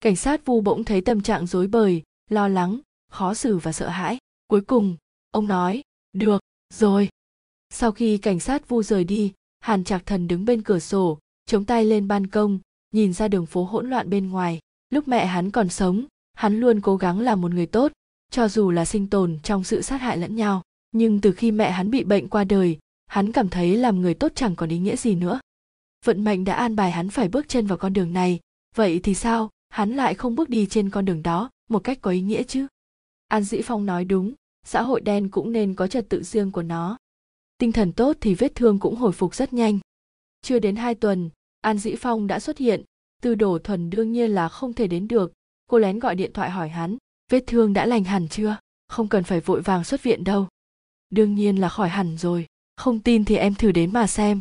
[0.00, 3.88] Cảnh sát vu bỗng thấy tâm trạng rối bời, lo lắng, khó xử và sợ
[3.88, 4.18] hãi.
[4.46, 4.96] Cuối cùng,
[5.30, 6.40] ông nói, được,
[6.74, 7.08] rồi.
[7.70, 11.64] Sau khi cảnh sát vu rời đi hàn trạc thần đứng bên cửa sổ, chống
[11.64, 12.58] tay lên ban công,
[12.92, 14.58] nhìn ra đường phố hỗn loạn bên ngoài.
[14.90, 17.92] Lúc mẹ hắn còn sống, hắn luôn cố gắng làm một người tốt,
[18.30, 20.62] cho dù là sinh tồn trong sự sát hại lẫn nhau.
[20.92, 24.32] Nhưng từ khi mẹ hắn bị bệnh qua đời, hắn cảm thấy làm người tốt
[24.34, 25.40] chẳng còn ý nghĩa gì nữa.
[26.04, 28.40] Vận mệnh đã an bài hắn phải bước chân vào con đường này,
[28.74, 29.50] vậy thì sao?
[29.68, 32.66] Hắn lại không bước đi trên con đường đó một cách có ý nghĩa chứ?
[33.28, 34.32] An dĩ phong nói đúng,
[34.64, 36.96] xã hội đen cũng nên có trật tự riêng của nó
[37.58, 39.78] tinh thần tốt thì vết thương cũng hồi phục rất nhanh.
[40.42, 42.82] Chưa đến hai tuần, an dĩ phong đã xuất hiện.
[43.22, 45.32] Từ đổ thuần đương nhiên là không thể đến được.
[45.66, 46.96] Cô lén gọi điện thoại hỏi hắn,
[47.30, 48.56] vết thương đã lành hẳn chưa?
[48.88, 50.48] Không cần phải vội vàng xuất viện đâu.
[51.10, 52.46] Đương nhiên là khỏi hẳn rồi.
[52.76, 54.40] Không tin thì em thử đến mà xem.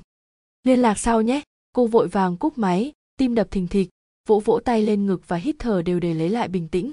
[0.63, 1.41] Liên lạc sau nhé.
[1.73, 3.89] Cô vội vàng cúp máy, tim đập thình thịch,
[4.27, 6.91] vỗ vỗ tay lên ngực và hít thở đều để lấy lại bình tĩnh.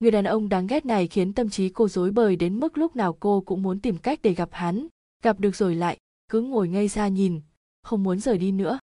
[0.00, 2.96] Người đàn ông đáng ghét này khiến tâm trí cô rối bời đến mức lúc
[2.96, 4.86] nào cô cũng muốn tìm cách để gặp hắn
[5.22, 7.40] gặp được rồi lại, cứ ngồi ngay ra nhìn,
[7.82, 8.78] không muốn rời đi nữa.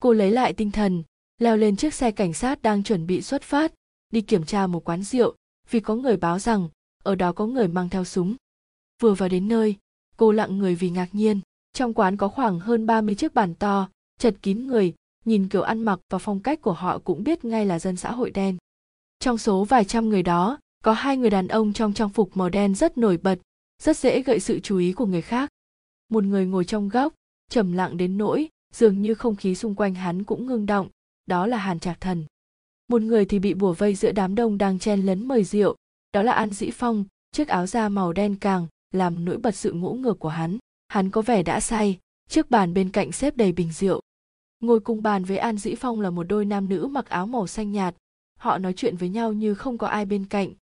[0.00, 1.02] Cô lấy lại tinh thần,
[1.38, 3.72] leo lên chiếc xe cảnh sát đang chuẩn bị xuất phát,
[4.10, 5.36] đi kiểm tra một quán rượu,
[5.70, 6.68] vì có người báo rằng,
[7.02, 8.36] ở đó có người mang theo súng.
[9.02, 9.76] Vừa vào đến nơi,
[10.16, 11.40] cô lặng người vì ngạc nhiên,
[11.72, 13.88] trong quán có khoảng hơn 30 chiếc bàn to,
[14.18, 17.66] chật kín người, nhìn kiểu ăn mặc và phong cách của họ cũng biết ngay
[17.66, 18.56] là dân xã hội đen.
[19.18, 22.48] Trong số vài trăm người đó, có hai người đàn ông trong trang phục màu
[22.48, 23.38] đen rất nổi bật,
[23.82, 25.50] rất dễ gợi sự chú ý của người khác
[26.10, 27.14] một người ngồi trong góc,
[27.50, 30.88] trầm lặng đến nỗi, dường như không khí xung quanh hắn cũng ngưng động,
[31.26, 32.24] đó là hàn trạc thần.
[32.88, 35.76] Một người thì bị bùa vây giữa đám đông đang chen lấn mời rượu,
[36.12, 39.72] đó là an dĩ phong, chiếc áo da màu đen càng, làm nổi bật sự
[39.72, 40.58] ngỗ ngược của hắn.
[40.88, 44.00] Hắn có vẻ đã say chiếc bàn bên cạnh xếp đầy bình rượu.
[44.60, 47.46] Ngồi cùng bàn với an dĩ phong là một đôi nam nữ mặc áo màu
[47.46, 47.94] xanh nhạt,
[48.38, 50.52] họ nói chuyện với nhau như không có ai bên cạnh.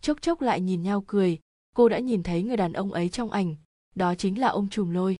[0.00, 1.38] Chốc chốc lại nhìn nhau cười,
[1.74, 3.56] cô đã nhìn thấy người đàn ông ấy trong ảnh
[3.94, 5.16] đó chính là ông trùm lôi.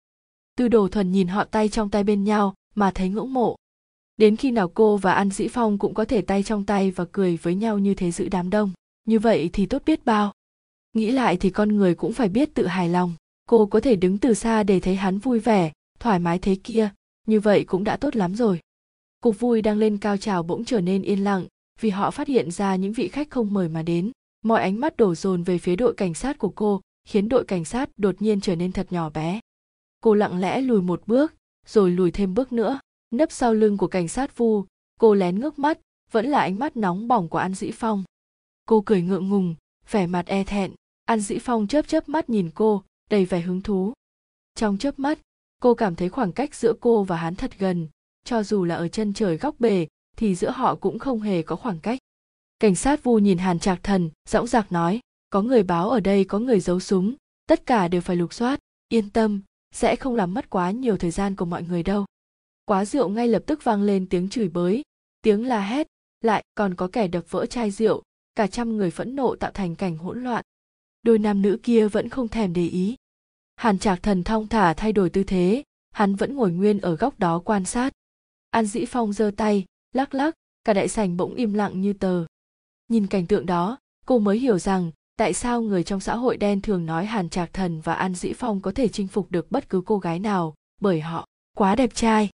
[0.56, 3.56] Tư đồ thuần nhìn họ tay trong tay bên nhau, mà thấy ngưỡng mộ.
[4.16, 7.04] Đến khi nào cô và an dĩ phong cũng có thể tay trong tay và
[7.12, 8.72] cười với nhau như thế giữ đám đông,
[9.04, 10.32] như vậy thì tốt biết bao.
[10.92, 13.14] Nghĩ lại thì con người cũng phải biết tự hài lòng.
[13.48, 16.90] Cô có thể đứng từ xa để thấy hắn vui vẻ, thoải mái thế kia,
[17.26, 18.60] như vậy cũng đã tốt lắm rồi.
[19.20, 21.46] Cuộc vui đang lên cao trào bỗng trở nên yên lặng,
[21.80, 24.10] vì họ phát hiện ra những vị khách không mời mà đến.
[24.44, 27.64] Mọi ánh mắt đổ dồn về phía đội cảnh sát của cô khiến đội cảnh
[27.64, 29.40] sát đột nhiên trở nên thật nhỏ bé.
[30.00, 31.34] Cô lặng lẽ lùi một bước,
[31.66, 32.80] rồi lùi thêm bước nữa.
[33.10, 34.64] Nấp sau lưng của cảnh sát vu,
[35.00, 35.78] cô lén ngước mắt,
[36.10, 38.04] vẫn là ánh mắt nóng bỏng của an dĩ phong.
[38.66, 39.54] Cô cười ngượng ngùng,
[39.90, 40.72] vẻ mặt e thẹn.
[41.04, 43.92] An dĩ phong chớp chớp mắt nhìn cô, đầy vẻ hứng thú.
[44.54, 45.18] Trong chớp mắt,
[45.62, 47.88] cô cảm thấy khoảng cách giữa cô và hắn thật gần.
[48.24, 49.86] Cho dù là ở chân trời góc bể,
[50.16, 51.98] thì giữa họ cũng không hề có khoảng cách.
[52.58, 55.00] Cảnh sát vu nhìn hàn trạc thần, dõng dạc nói
[55.34, 57.14] có người báo ở đây, có người giấu súng,
[57.46, 58.60] tất cả đều phải lục soát.
[58.88, 59.42] Yên tâm,
[59.72, 62.04] sẽ không làm mất quá nhiều thời gian của mọi người đâu.
[62.64, 64.82] Quá rượu ngay lập tức vang lên tiếng chửi bới.
[65.22, 65.86] Tiếng la hét,
[66.20, 68.02] lại còn có kẻ đập vỡ chai rượu,
[68.34, 70.44] cả trăm người phẫn nộ tạo thành cảnh hỗn loạn.
[71.02, 72.96] Đôi nam nữ kia vẫn không thèm để ý.
[73.56, 77.18] Hàn trạc thần thong thả thay đổi tư thế, hắn vẫn ngồi nguyên ở góc
[77.18, 77.92] đó quan sát.
[78.50, 82.24] An dĩ phong giơ tay, lắc lắc, cả đại sảnh bỗng im lặng như tờ.
[82.88, 86.60] Nhìn cảnh tượng đó, cô mới hiểu rằng tại sao người trong xã hội đen
[86.60, 89.68] thường nói hàn trạc thần và an dĩ phong có thể chinh phục được bất
[89.68, 90.54] cứ cô gái nào?
[90.80, 92.28] Bởi họ quá đẹp trai.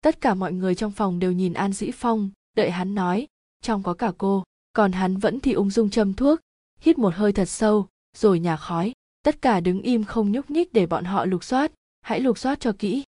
[0.00, 3.26] Tất cả mọi người trong phòng đều nhìn an dĩ phong, đợi hắn nói.
[3.60, 6.40] Trong có cả cô, còn hắn vẫn thì ung dung châm thuốc,
[6.80, 8.92] hít một hơi thật sâu, rồi nhả khói.
[9.22, 11.72] Tất cả đứng im không nhúc nhích để bọn họ lục soát.
[12.02, 13.04] Hãy lục soát cho kỹ.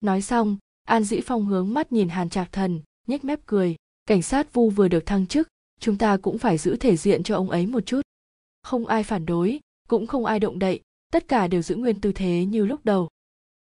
[0.00, 3.76] Nói xong, an dĩ phong hướng mắt nhìn hàn trạc thần, nhếch mép cười.
[4.06, 5.48] Cảnh sát vu vừa được thăng chức,
[5.80, 8.00] chúng ta cũng phải giữ thể diện cho ông ấy một chút
[8.62, 10.80] không ai phản đối, cũng không ai động đậy,
[11.12, 13.08] tất cả đều giữ nguyên tư thế như lúc đầu.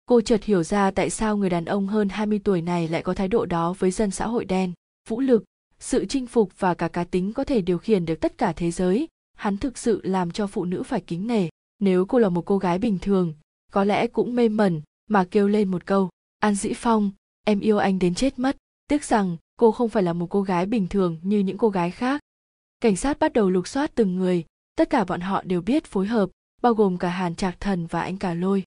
[0.06, 3.14] Cô chợt hiểu ra tại sao người đàn ông hơn 20 tuổi này lại có
[3.14, 4.72] thái độ đó với dân xã hội đen,
[5.08, 5.44] vũ lực,
[5.78, 8.70] sự chinh phục và cả cá tính có thể điều khiển được tất cả thế
[8.70, 9.08] giới.
[9.37, 11.48] Hắn thực sự làm cho phụ nữ phải kính nể.
[11.78, 13.34] Nếu cô là một cô gái bình thường,
[13.72, 17.11] có lẽ cũng mê mẩn mà kêu lên một câu, an dĩ phong,
[17.44, 18.56] em yêu anh đến chết mất.
[18.88, 21.90] Tiếc rằng cô không phải là một cô gái bình thường như những cô gái
[21.90, 22.20] khác.
[22.80, 24.44] Cảnh sát bắt đầu lục soát từng người
[24.79, 26.31] tất cả bọn họ đều biết phối hợp,
[26.62, 28.62] bao gồm cả hàn trạc thần và anh cả lôi.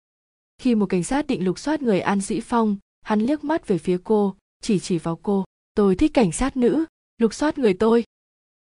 [0.57, 3.77] Khi một cảnh sát định lục soát người an dĩ phong, hắn liếc mắt về
[3.77, 5.45] phía cô, chỉ chỉ vào cô,
[5.75, 6.85] tôi thích cảnh sát nữ,
[7.17, 8.03] lục soát người tôi.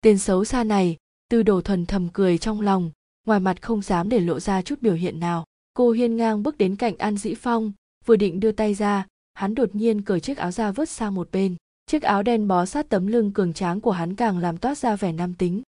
[0.00, 0.96] Tên xấu xa này,
[1.30, 2.90] tư đồ thuần thầm cười trong lòng,
[3.26, 5.44] ngoài mặt không dám để lộ ra chút biểu hiện nào.
[5.74, 7.72] Cô hiên ngang bước đến cạnh an dĩ phong,
[8.06, 11.28] vừa định đưa tay ra, hắn đột nhiên cởi chiếc áo ra vứt sang một
[11.32, 11.56] bên.
[11.86, 14.96] Chiếc áo đen bó sát tấm lưng cường tráng của hắn càng làm toát ra
[14.96, 15.62] vẻ nam tính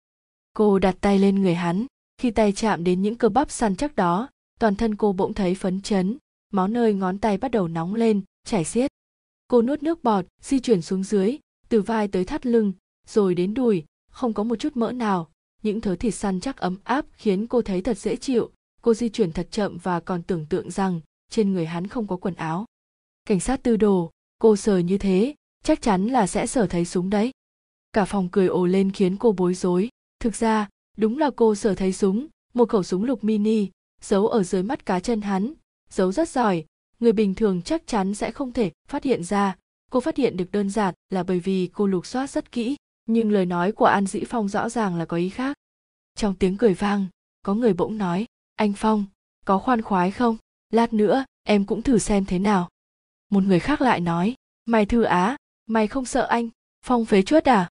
[0.58, 1.86] cô đặt tay lên người hắn.
[2.22, 4.28] Khi tay chạm đến những cơ bắp săn chắc đó,
[4.60, 6.18] toàn thân cô bỗng thấy phấn chấn.
[6.52, 8.90] Máu nơi ngón tay bắt đầu nóng lên, chảy xiết.
[9.48, 12.72] Cô nuốt nước bọt, di chuyển xuống dưới, từ vai tới thắt lưng,
[13.06, 15.28] rồi đến đùi, không có một chút mỡ nào.
[15.62, 18.50] Những thớ thịt săn chắc ấm áp khiến cô thấy thật dễ chịu.
[18.82, 22.16] Cô di chuyển thật chậm và còn tưởng tượng rằng trên người hắn không có
[22.16, 22.64] quần áo.
[23.24, 27.10] Cảnh sát tư đồ, cô sờ như thế, chắc chắn là sẽ sờ thấy súng
[27.10, 27.30] đấy.
[27.92, 29.88] Cả phòng cười ồ lên khiến cô bối rối
[30.20, 33.68] thực ra, đúng là cô sở thấy súng, một khẩu súng lục mini,
[34.00, 35.52] giấu ở dưới mắt cá chân hắn.
[35.90, 36.64] Giấu rất giỏi,
[37.00, 39.56] người bình thường chắc chắn sẽ không thể phát hiện ra.
[39.90, 42.76] Cô phát hiện được đơn giản là bởi vì cô lục soát rất kỹ,
[43.06, 45.56] nhưng lời nói của an dĩ phong rõ ràng là có ý khác.
[46.14, 47.06] Trong tiếng cười vang,
[47.42, 48.26] có người bỗng nói,
[48.56, 49.04] anh phong,
[49.44, 50.36] có khoan khoái không?
[50.70, 52.68] Lát nữa, em cũng thử xem thế nào.
[53.30, 56.48] Một người khác lại nói, mày thư á, mày không sợ anh,
[56.84, 57.68] phong phế chuốt à?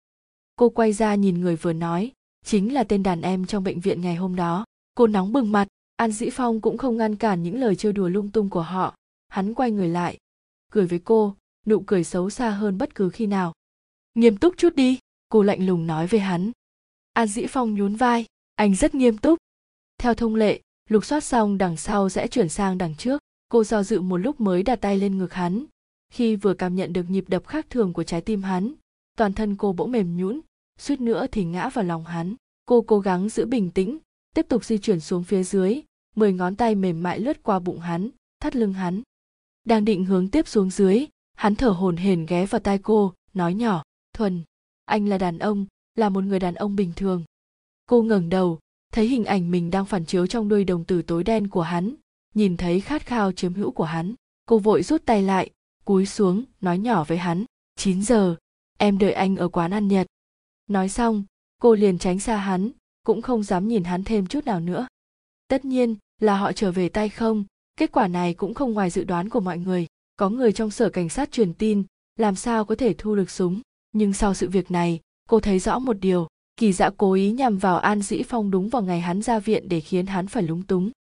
[0.56, 2.12] Cô quay ra nhìn người vừa nói
[2.48, 4.66] chính là tên đàn em trong bệnh viện ngày hôm đó.
[4.96, 8.10] Cô nóng bừng mặt, an dĩ phong cũng không ngăn cản những lời trêu đùa
[8.10, 8.96] lung tung của họ.
[9.28, 10.18] Hắn quay người lại,
[10.72, 13.54] cười với cô, nụ cười xấu xa hơn bất cứ khi nào.
[14.16, 16.52] Nghiêm túc chút đi, cô lạnh lùng nói với hắn.
[17.14, 19.40] An dĩ phong nhún vai, anh rất nghiêm túc.
[19.98, 23.22] Theo thông lệ, lục soát xong đằng sau sẽ chuyển sang đằng trước.
[23.50, 25.66] Cô do dự một lúc mới đặt tay lên ngực hắn.
[26.10, 28.74] Khi vừa cảm nhận được nhịp đập khác thường của trái tim hắn,
[29.18, 30.42] toàn thân cô bỗng mềm nhũn
[30.78, 32.36] suýt nữa thì ngã vào lòng hắn.
[32.66, 33.98] Cô cố gắng giữ bình tĩnh,
[34.36, 35.82] tiếp tục di chuyển xuống phía dưới,
[36.16, 38.10] mười ngón tay mềm mại lướt qua bụng hắn,
[38.40, 39.02] thắt lưng hắn.
[39.64, 43.54] Đang định hướng tiếp xuống dưới, hắn thở hổn hển ghé vào tai cô, nói
[43.54, 44.44] nhỏ, thuần,
[44.86, 47.24] anh là đàn ông, là một người đàn ông bình thường.
[47.86, 48.60] Cô ngẩng đầu,
[48.94, 51.96] thấy hình ảnh mình đang phản chiếu trong đôi đồng tử tối đen của hắn,
[52.34, 54.14] nhìn thấy khát khao chiếm hữu của hắn.
[54.46, 55.50] Cô vội rút tay lại,
[55.86, 58.36] cúi xuống, nói nhỏ với hắn 9 giờ,
[58.78, 60.08] em đợi anh ở quán ăn nhật
[60.68, 61.24] nói xong,
[61.62, 62.72] cô liền tránh xa hắn,
[63.04, 64.88] cũng không dám nhìn hắn thêm chút nào nữa.
[65.48, 67.44] Tất nhiên, là họ trở về tay không,
[67.76, 69.88] kết quả này cũng không ngoài dự đoán của mọi người.
[70.16, 71.84] Có người trong sở cảnh sát truyền tin,
[72.16, 73.62] làm sao có thể thu được súng.
[73.92, 75.00] Nhưng sau sự việc này,
[75.30, 76.28] cô thấy rõ một điều,
[76.58, 79.70] kỳ dạ cố ý nhằm vào an dĩ phong đúng vào ngày hắn ra viện
[79.70, 80.92] để khiến hắn phải lúng túng.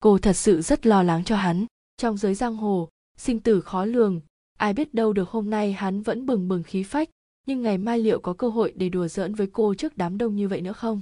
[0.00, 1.66] Cô thật sự rất lo lắng cho hắn.
[1.96, 4.20] Trong giới giang hồ, sinh tử khó lường,
[4.58, 7.08] ai biết đâu được hôm nay hắn vẫn bừng bừng khí phách
[7.46, 10.36] nhưng ngày mai liệu có cơ hội để đùa giỡn với cô trước đám đông
[10.36, 11.00] như vậy nữa không?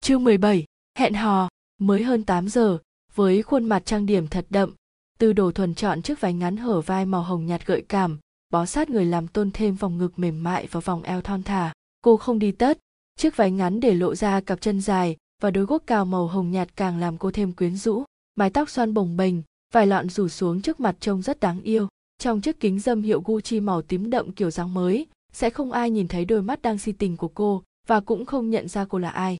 [0.00, 0.64] Chương 17,
[0.98, 1.48] hẹn hò
[1.80, 2.78] mới hơn 8 giờ
[3.14, 4.74] với khuôn mặt trang điểm thật đậm
[5.18, 8.18] tư đồ thuần chọn chiếc váy ngắn hở vai màu hồng nhạt gợi cảm
[8.52, 11.72] bó sát người làm tôn thêm vòng ngực mềm mại và vòng eo thon thả.
[12.02, 12.78] Cô không đi tất
[13.16, 16.50] chiếc váy ngắn để lộ ra cặp chân dài và đôi guốc cao màu hồng
[16.50, 18.04] nhạt càng làm cô thêm quyến rũ.
[18.34, 19.34] Mái tóc xoăn bồng bềnh
[19.72, 23.22] vài lọn rủ xuống trước mặt trông rất đáng yêu trong chiếc kính dâm hiệu
[23.24, 26.78] Gucci màu tím đậm kiểu dáng mới sẽ không ai nhìn thấy đôi mắt đang
[26.78, 29.36] si tình của cô và cũng không nhận ra cô là ai.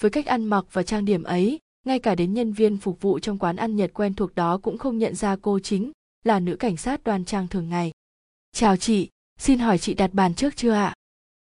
[0.00, 3.18] Với cách ăn mặc và trang điểm ấy, ngay cả đến nhân viên phục vụ
[3.18, 5.92] trong quán ăn nhật quen thuộc đó cũng không nhận ra cô chính
[6.24, 7.92] là nữ cảnh sát đoan trang thường ngày.
[8.52, 10.94] Chào chị, xin hỏi chị đặt bàn trước chưa ạ?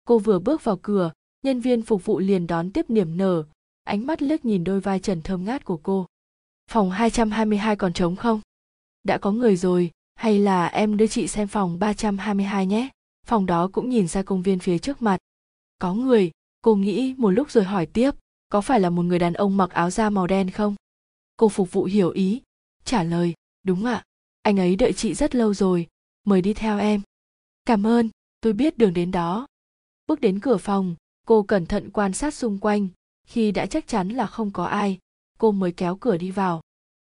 [0.06, 1.12] Cô vừa bước vào cửa,
[1.44, 3.44] nhân viên phục vụ liền đón tiếp niềm nở,
[3.84, 6.06] ánh mắt liếc nhìn đôi vai trần thơm ngát của cô.
[6.72, 8.42] Phòng 222 còn trống không?
[9.04, 12.90] Đã có người rồi, hay là em đưa chị xem phòng 322 nhé?
[13.28, 15.18] Phòng đó cũng nhìn ra công viên phía trước mặt.
[15.80, 16.32] Có người,
[16.62, 18.12] cô nghĩ một lúc rồi hỏi tiếp,
[18.50, 20.76] có phải là một người đàn ông mặc áo da màu đen không?
[21.38, 22.42] Cô phục vụ hiểu ý,
[22.86, 23.34] trả lời,
[23.64, 24.04] đúng ạ,
[24.42, 25.88] anh ấy đợi chị rất lâu rồi,
[26.24, 27.02] mời đi theo em.
[27.66, 28.10] Cảm ơn,
[28.42, 29.48] tôi biết đường đến đó.
[30.08, 30.96] Bước đến cửa phòng,
[31.28, 32.88] cô cẩn thận quan sát xung quanh,
[33.28, 35.00] khi đã chắc chắn là không có ai,
[35.38, 36.62] cô mới kéo cửa đi vào.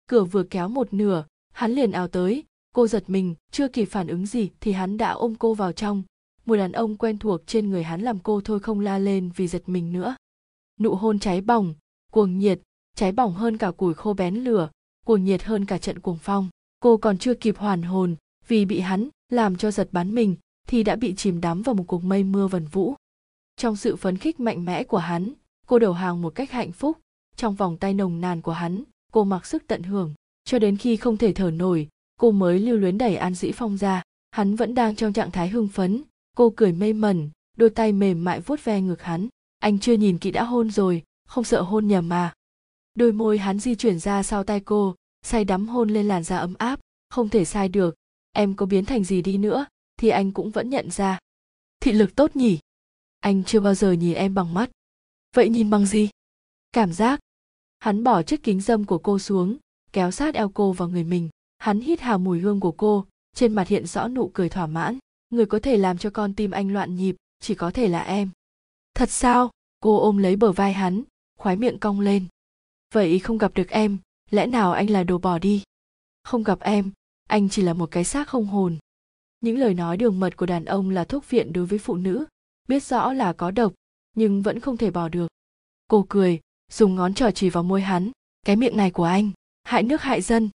[0.08, 2.44] Cửa vừa kéo một nửa, hắn liền ào tới
[2.76, 6.04] cô giật mình, chưa kịp phản ứng gì thì hắn đã ôm cô vào trong.
[6.46, 9.48] Mùi đàn ông quen thuộc trên người hắn làm cô thôi không la lên vì
[9.48, 10.16] giật mình nữa.
[10.80, 11.74] Nụ hôn cháy bỏng,
[12.12, 12.62] cuồng nhiệt,
[12.96, 14.70] cháy bỏng hơn cả củi khô bén lửa,
[15.06, 16.50] cuồng nhiệt hơn cả trận cuồng phong.
[16.80, 18.16] Cô còn chưa kịp hoàn hồn
[18.48, 20.36] vì bị hắn làm cho giật bắn mình
[20.68, 22.96] thì đã bị chìm đắm vào một cuộc mây mưa vần vũ.
[23.56, 25.34] Trong sự phấn khích mạnh mẽ của hắn,
[25.68, 26.98] cô đầu hàng một cách hạnh phúc.
[27.36, 30.14] Trong vòng tay nồng nàn của hắn, cô mặc sức tận hưởng,
[30.46, 31.88] cho đến khi không thể thở nổi
[32.20, 34.04] cô mới lưu luyến đẩy an dĩ phong ra.
[34.32, 36.04] Hắn vẫn đang trong trạng thái hưng phấn.
[36.38, 39.28] Cô cười mê mẩn, đôi tay mềm mại vuốt ve ngực hắn.
[39.60, 42.34] Anh chưa nhìn kỹ đã hôn rồi, không sợ hôn nhầm mà.
[42.96, 46.38] Đôi môi hắn di chuyển ra sau tay cô, say đắm hôn lên làn da
[46.38, 46.80] ấm áp.
[47.10, 47.96] Không thể sai được.
[48.32, 49.66] Em có biến thành gì đi nữa,
[49.98, 51.20] thì anh cũng vẫn nhận ra.
[51.80, 52.60] Thị lực tốt nhỉ?
[53.20, 54.70] Anh chưa bao giờ nhìn em bằng mắt.
[55.36, 56.10] Vậy nhìn bằng gì?
[56.72, 57.20] Cảm giác.
[57.80, 59.58] Hắn bỏ chiếc kính dâm của cô xuống,
[59.94, 61.30] kéo sát eo cô vào người mình
[61.60, 64.98] hắn hít hà mùi hương của cô, trên mặt hiện rõ nụ cười thỏa mãn.
[65.30, 68.30] Người có thể làm cho con tim anh loạn nhịp, chỉ có thể là em.
[68.94, 69.52] Thật sao?
[69.80, 71.04] Cô ôm lấy bờ vai hắn
[71.38, 72.26] khoái miệng cong lên.
[72.94, 73.98] Vậy không gặp được em,
[74.32, 75.64] lẽ nào anh là đồ bỏ đi?
[76.24, 76.92] Không gặp em,
[77.28, 78.78] anh chỉ là một cái xác không hồn.
[79.42, 82.26] Những lời nói đường mật của đàn ông là thuốc viện đối với phụ nữ,
[82.68, 83.74] biết rõ là có độc,
[84.16, 85.28] nhưng vẫn không thể bỏ được.
[85.88, 86.40] Cô cười,
[86.72, 88.12] dùng ngón trỏ chỉ vào môi hắn,
[88.46, 89.32] cái miệng này của anh,
[89.64, 90.50] hại nước hại dân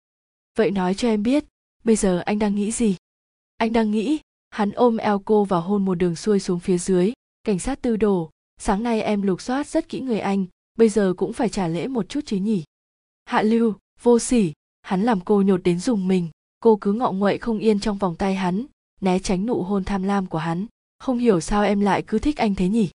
[0.56, 1.44] vậy nói cho em biết,
[1.84, 2.96] bây giờ anh đang nghĩ gì?
[3.56, 7.12] Anh đang nghĩ, hắn ôm eo cô và hôn một đường xuôi xuống phía dưới,
[7.44, 11.14] cảnh sát tư đồ, sáng nay em lục soát rất kỹ người anh, bây giờ
[11.16, 12.64] cũng phải trả lễ một chút chứ nhỉ?
[13.24, 16.28] Hạ lưu, vô sỉ, hắn làm cô nhột đến dùng mình,
[16.60, 18.66] cô cứ ngọ nguậy không yên trong vòng tay hắn,
[19.00, 20.66] né tránh nụ hôn tham lam của hắn,
[20.98, 22.90] không hiểu sao em lại cứ thích anh thế nhỉ?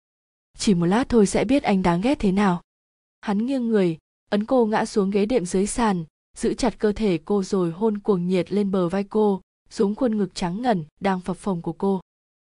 [0.57, 2.61] Chỉ một lát thôi sẽ biết anh đáng ghét thế nào.
[3.21, 3.97] Hắn nghiêng người,
[4.29, 6.05] ấn cô ngã xuống ghế đệm dưới sàn
[6.37, 10.17] giữ chặt cơ thể cô rồi hôn cuồng nhiệt lên bờ vai cô xuống khuôn
[10.17, 12.01] ngực trắng ngần đang phập phồng của cô.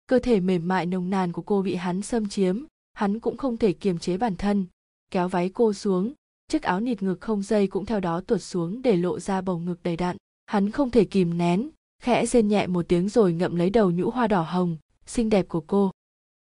[0.08, 2.64] Cơ thể mềm mại nồng nàn của cô bị hắn xâm chiếm
[2.94, 4.66] hắn cũng không thể kiềm chế bản thân.
[5.12, 6.14] Kéo váy cô xuống
[6.48, 9.60] chiếc áo nịt ngực không dây cũng theo đó tuột xuống để lộ ra bầu
[9.60, 10.18] ngực đầy đặn.
[10.46, 11.70] Hắn không thể kìm nén
[12.02, 15.48] khẽ rên nhẹ một tiếng rồi ngậm lấy đầu nhũ hoa đỏ hồng xinh đẹp
[15.50, 15.92] của cô.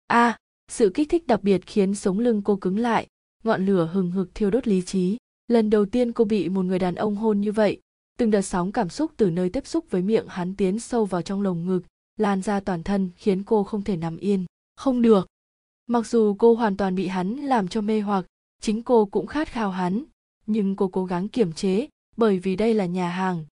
[0.08, 0.38] A à,
[0.72, 3.08] sự kích thích đặc biệt khiến sống lưng cô cứng lại
[3.44, 6.80] ngọn lửa hừng hực thiêu đốt lý trí lần đầu tiên cô bị một người
[6.80, 7.82] đàn ông hôn như vậy,
[8.18, 11.22] từng đợt sóng cảm xúc từ nơi tiếp xúc với miệng hắn tiến sâu vào
[11.22, 11.82] trong lồng ngực,
[12.18, 14.46] lan ra toàn thân, khiến cô không thể nằm yên.
[14.76, 15.28] Không được.
[15.88, 18.26] Mặc dù cô hoàn toàn bị hắn làm cho mê hoặc,
[18.62, 20.04] chính cô cũng khát khao hắn,
[20.46, 23.46] nhưng cô cố gắng kiềm chế, bởi vì đây là nhà hàng.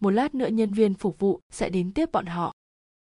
[0.00, 2.52] Một lát nữa nhân viên phục vụ sẽ đến tiếp bọn họ.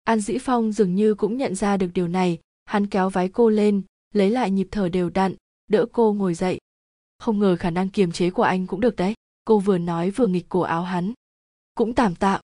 [0.03, 3.49] An dĩ phong dường như cũng nhận ra được điều này, hắn kéo váy cô
[3.49, 3.81] lên,
[4.13, 5.35] lấy lại nhịp thở đều đặn,
[5.67, 6.59] đỡ cô ngồi dậy
[7.21, 9.13] không ngờ khả năng kiềm chế của anh cũng được đấy.
[9.45, 11.13] Cô vừa nói vừa nghịch cổ áo hắn.
[11.75, 12.41] Cũng tạm tạm.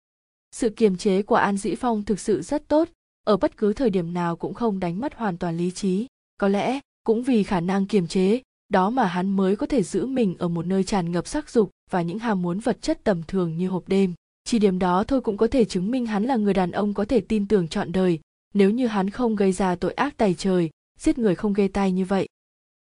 [0.53, 2.89] Sự kiềm chế của an dĩ phong thực sự rất tốt.
[3.25, 6.07] Ở bất cứ thời điểm nào cũng không đánh mất hoàn toàn lý trí.
[6.39, 10.07] Có lẽ, cũng vì khả năng kiềm chế, đó mà hắn mới có thể giữ
[10.07, 13.23] mình ở một nơi tràn ngập sắc dục và những ham muốn vật chất tầm
[13.29, 14.15] thường như hộp đêm.
[14.45, 17.05] Chỉ điểm đó thôi cũng có thể chứng minh hắn là người đàn ông có
[17.05, 18.21] thể tin tưởng trọn đời.
[18.55, 21.93] Nếu như hắn không gây ra tội ác tày trời, giết người không gây tay
[21.93, 22.29] như vậy.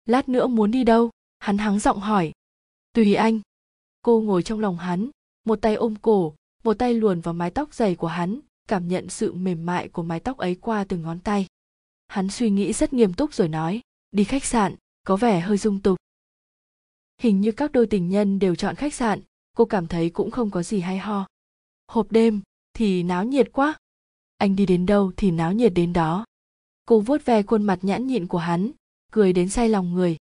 [0.06, 1.10] Lát nữa muốn đi đâu?
[1.40, 2.32] Hắn hắng giọng hỏi.
[2.92, 3.40] Tùy anh.
[4.02, 5.10] Cô ngồi trong lòng hắn,
[5.44, 9.08] một tay ôm cổ, một tay luồn vào mái tóc dày của hắn, cảm nhận
[9.08, 11.46] sự mềm mại của mái tóc ấy qua từng ngón tay.
[12.08, 14.74] Hắn suy nghĩ rất nghiêm túc rồi nói, đi khách sạn,
[15.06, 15.98] có vẻ hơi dung tục.
[17.18, 19.20] Hình như các đôi tình nhân đều chọn khách sạn,
[19.56, 21.26] cô cảm thấy cũng không có gì hay ho.
[21.88, 22.40] Hộp đêm,
[22.74, 23.74] thì náo nhiệt quá.
[24.36, 26.24] Anh đi đến đâu thì náo nhiệt đến đó.
[26.86, 28.70] Cô vuốt ve khuôn mặt nhãn nhịn của hắn,
[29.12, 30.16] cười đến say lòng người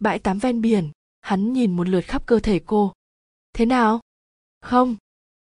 [0.00, 0.90] bãi tắm ven biển.
[1.20, 2.92] Hắn nhìn một lượt khắp cơ thể cô.
[3.52, 4.00] Thế nào?
[4.60, 4.96] Không.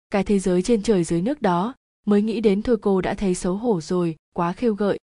[0.10, 1.74] Cái thế giới trên trời dưới nước đó,
[2.06, 5.00] mới nghĩ đến thôi cô đã thấy xấu hổ rồi, quá khêu gợi.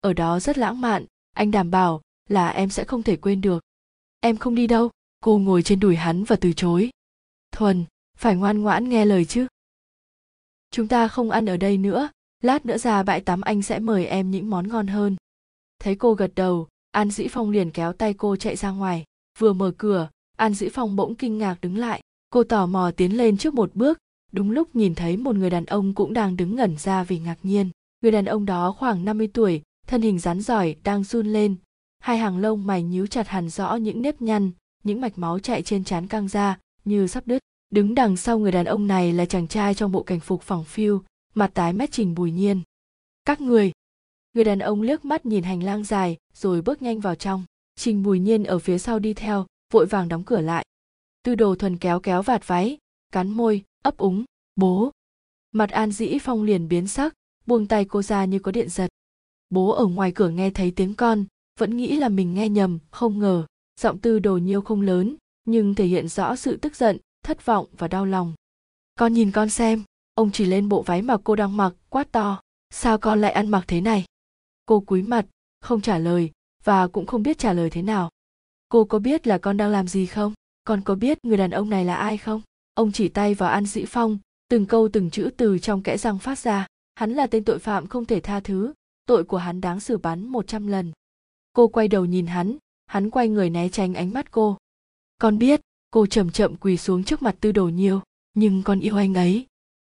[0.00, 1.04] Ở đó rất lãng mạn.
[1.32, 3.64] Anh đảm bảo là em sẽ không thể quên được.
[4.20, 4.90] Em không đi đâu.
[5.20, 6.90] Cô ngồi trên đùi hắn và từ chối.
[7.52, 7.84] Thuần,
[8.18, 9.46] phải ngoan ngoãn nghe lời chứ.
[10.70, 12.08] Chúng ta không ăn ở đây nữa.
[12.42, 15.16] Lát nữa ra bãi tắm anh sẽ mời em những món ngon hơn.
[15.78, 19.04] Thấy cô gật đầu an dĩ phong liền kéo tay cô chạy ra ngoài.
[19.38, 22.00] Vừa mở cửa, an dĩ phong bỗng kinh ngạc đứng lại.
[22.30, 23.98] Cô tò mò tiến lên trước một bước.
[24.32, 27.38] Đúng lúc nhìn thấy một người đàn ông cũng đang đứng ngẩn ra vì ngạc
[27.42, 27.70] nhiên.
[28.02, 31.56] Người đàn ông đó khoảng 50 tuổi, thân hình rắn giỏi, đang run lên.
[31.98, 34.50] Hai hàng lông mày nhíu chặt hẳn rõ những nếp nhăn,
[34.84, 37.38] những mạch máu chạy trên trán căng ra, như sắp đứt.
[37.70, 40.64] Đứng đằng sau người đàn ông này là chàng trai trong bộ cảnh phục phẳng
[40.64, 41.02] phiu,
[41.34, 42.62] mặt tái mét trình bùi nhiên.
[43.24, 43.72] Các người
[44.34, 47.44] người đàn ông liếc mắt nhìn hành lang dài, rồi bước nhanh vào trong.
[47.76, 50.64] Trình bùi nhiên ở phía sau đi theo, vội vàng đóng cửa lại.
[51.22, 52.78] Tư đồ thuần kéo kéo vạt váy,
[53.12, 54.24] cắn môi, ấp úng,
[54.56, 54.90] bố.
[55.52, 57.14] Mặt an dĩ phong liền biến sắc,
[57.46, 58.88] buông tay cô ra như có điện giật.
[59.50, 61.24] Bố ở ngoài cửa nghe thấy tiếng con,
[61.58, 63.46] vẫn nghĩ là mình nghe nhầm, không ngờ.
[63.80, 67.66] Giọng tư đồ nhiêu không lớn, nhưng thể hiện rõ sự tức giận, thất vọng
[67.78, 68.34] và đau lòng.
[68.94, 69.82] Con nhìn con xem,
[70.14, 73.48] ông chỉ lên bộ váy mà cô đang mặc, quát to, sao con lại ăn
[73.48, 74.04] mặc thế này?
[74.66, 75.26] Cô cúi mặt,
[75.60, 76.30] không trả lời
[76.64, 78.10] và cũng không biết trả lời thế nào.
[78.68, 80.32] Cô có biết là con đang làm gì không?
[80.64, 82.42] Con có biết người đàn ông này là ai không?
[82.74, 86.18] Ông chỉ tay vào an sĩ phong, từng câu từng chữ từ trong kẽ răng
[86.18, 86.66] phát ra.
[86.94, 88.72] Hắn là tên tội phạm không thể tha thứ,
[89.06, 90.92] tội của hắn đáng xử bắn một trăm lần.
[91.52, 94.56] Cô quay đầu nhìn hắn hắn quay người né tránh ánh mắt cô.
[95.18, 95.60] Con biết,
[95.90, 98.00] cô chậm chậm quỳ xuống trước mặt tư đồ nhiêu,
[98.34, 99.46] nhưng con yêu anh ấy.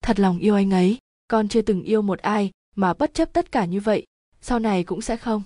[0.03, 0.99] Thật lòng yêu anh ấy,
[1.29, 4.07] con chưa từng yêu một ai mà bất chấp tất cả như vậy
[4.41, 5.43] sau này cũng sẽ không.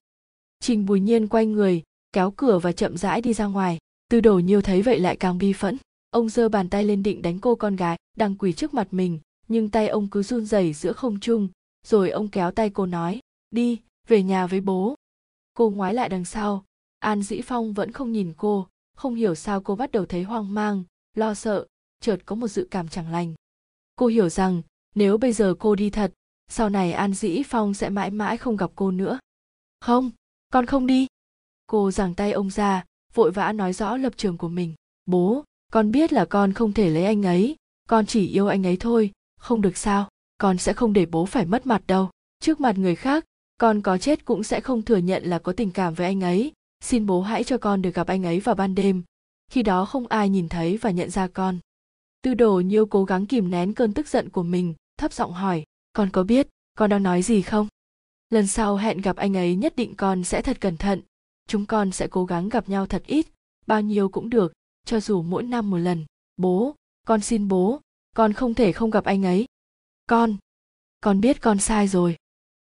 [0.61, 1.83] Trình bùi nhiên quay người,
[2.13, 3.79] kéo cửa và chậm rãi đi ra ngoài.
[4.11, 5.79] Tư đồ nhiêu thấy vậy lại càng bi phẫn.
[6.11, 9.21] Ông giơ bàn tay lên định đánh cô con gái, đang quỳ trước mặt mình,
[9.49, 11.49] nhưng tay ông cứ run rẩy giữa không trung.
[11.87, 13.21] Rồi ông kéo tay cô nói,
[13.51, 14.95] đi, về nhà với bố.
[15.55, 16.65] Cô ngoái lại đằng sau.
[16.99, 20.55] An dĩ phong vẫn không nhìn cô, không hiểu sao cô bắt đầu thấy hoang
[20.55, 20.85] mang,
[21.15, 21.67] lo sợ.
[22.01, 23.35] Chợt có một dự cảm chẳng lành.
[23.97, 24.63] Cô hiểu rằng,
[24.95, 26.13] nếu bây giờ cô đi thật
[26.49, 29.19] sau này an dĩ phong sẽ mãi mãi không gặp cô nữa.
[29.81, 30.11] Không,
[30.53, 31.07] con không đi.
[31.67, 32.85] Cô giằng tay ông ra,
[33.15, 34.75] vội vã nói rõ lập trường của mình.
[35.07, 37.57] Bố, con biết là con không thể lấy anh ấy.
[37.89, 40.09] Con chỉ yêu anh ấy thôi, không được sao.
[40.39, 42.11] Con sẽ không để bố phải mất mặt đâu.
[42.41, 43.25] Trước mặt người khác,
[43.61, 46.53] con có chết cũng sẽ không thừa nhận là có tình cảm với anh ấy.
[46.81, 49.03] Xin bố hãy cho con được gặp anh ấy vào ban đêm.
[49.51, 51.59] Khi đó không ai nhìn thấy và nhận ra con.
[52.23, 55.65] Tư đồ nhiêu cố gắng kìm nén cơn tức giận của mình, thấp giọng hỏi
[55.95, 57.69] con có biết con đang nói gì không?
[58.31, 61.01] Lần sau hẹn gặp anh ấy nhất định con sẽ thật cẩn thận.
[61.49, 63.27] Chúng con sẽ cố gắng gặp nhau thật ít,
[63.67, 64.53] bao nhiêu cũng được,
[64.85, 66.05] cho dù mỗi năm một lần.
[66.37, 66.75] Bố,
[67.07, 67.81] con xin bố,
[68.15, 69.47] con không thể không gặp anh ấy.
[70.07, 70.37] Con
[71.01, 72.17] con biết con sai rồi.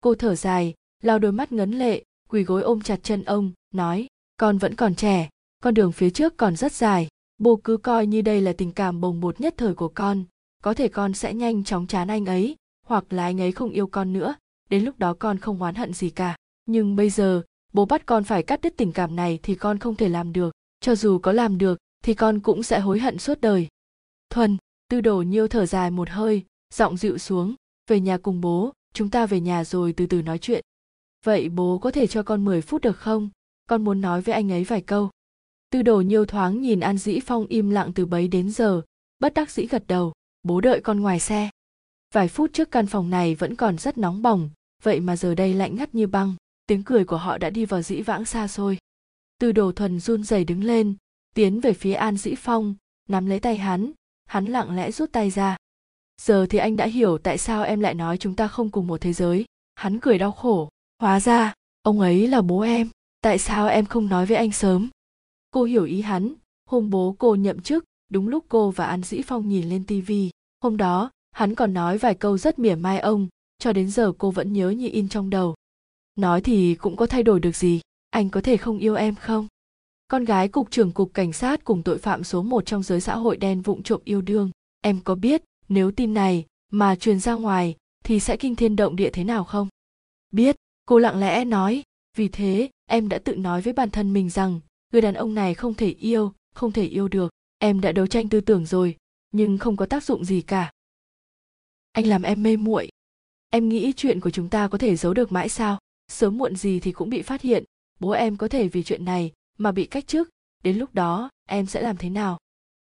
[0.00, 4.06] Cô thở dài, lau đôi mắt ngấn lệ, quỳ gối ôm chặt chân ông, nói,
[4.36, 5.28] con vẫn còn trẻ,
[5.62, 7.08] con đường phía trước còn rất dài.
[7.38, 10.24] Bố cứ coi như đây là tình cảm bồng bột nhất thời của con.
[10.62, 12.56] Có thể con sẽ nhanh chóng chán anh ấy
[12.88, 14.34] hoặc là anh ấy không yêu con nữa,
[14.70, 16.36] đến lúc đó con không oán hận gì cả.
[16.66, 19.94] Nhưng bây giờ, bố bắt con phải cắt đứt tình cảm này thì con không
[19.94, 20.54] thể làm được.
[20.80, 23.68] Cho dù có làm được, thì con cũng sẽ hối hận suốt đời.
[24.30, 24.56] Thuần,
[24.90, 27.54] tư đồ nhiêu thở dài một hơi, giọng dịu xuống.
[27.90, 30.64] Về nhà cùng bố, chúng ta về nhà rồi từ từ nói chuyện.
[31.24, 33.30] Vậy bố có thể cho con 10 phút được không?
[33.66, 35.10] Con muốn nói với anh ấy vài câu.
[35.70, 38.82] Tư đồ nhiêu thoáng nhìn an dĩ phong im lặng từ bấy đến giờ,
[39.18, 40.12] bất đắc dĩ gật đầu.
[40.42, 41.50] Bố đợi con ngoài xe
[42.14, 44.50] vài phút trước căn phòng này vẫn còn rất nóng bỏng,
[44.82, 46.34] vậy mà giờ đây lạnh ngắt như băng,
[46.66, 48.78] tiếng cười của họ đã đi vào dĩ vãng xa xôi.
[49.40, 50.94] Từ đồ thuần run rẩy đứng lên,
[51.34, 52.74] tiến về phía an dĩ phong,
[53.08, 53.92] nắm lấy tay hắn
[54.28, 55.56] hắn lặng lẽ rút tay ra.
[56.22, 59.00] Giờ thì anh đã hiểu tại sao em lại nói chúng ta không cùng một
[59.00, 59.44] thế giới,
[59.74, 60.68] hắn cười đau khổ.
[61.00, 62.88] Hóa ra, ông ấy là bố em,
[63.20, 64.88] tại sao em không nói với anh sớm?
[65.50, 66.34] Cô hiểu ý hắn,
[66.66, 70.30] hôm bố cô nhậm chức, đúng lúc cô và an dĩ phong nhìn lên tivi
[70.62, 73.28] hôm đó hắn còn nói vài câu rất mỉa mai ông,
[73.58, 75.54] cho đến giờ cô vẫn nhớ như in trong đầu.
[76.16, 77.80] Nói thì cũng có thay đổi được gì?
[78.10, 79.46] Anh có thể không yêu em không?
[80.08, 83.16] Con gái cục trưởng cục cảnh sát cùng tội phạm số một trong giới xã
[83.16, 84.50] hội đen vụng trộm yêu đương.
[84.80, 88.96] Em có biết, nếu tin này mà truyền ra ngoài, thì sẽ kinh thiên động
[88.96, 89.68] địa thế nào không?
[90.32, 91.82] Biết, cô lặng lẽ nói.
[92.16, 94.60] Vì thế, em đã tự nói với bản thân mình rằng,
[94.92, 97.32] người đàn ông này không thể yêu, không thể yêu được.
[97.58, 98.96] Em đã đấu tranh tư tưởng rồi,
[99.32, 100.70] nhưng không có tác dụng gì cả
[101.98, 102.88] anh làm em mê muội.
[103.50, 105.78] Em nghĩ chuyện của chúng ta có thể giấu được mãi sao?
[106.08, 107.64] Sớm muộn gì thì cũng bị phát hiện.
[108.00, 110.30] Bố em có thể vì chuyện này mà bị cách chức.
[110.62, 112.38] Đến lúc đó, em sẽ làm thế nào?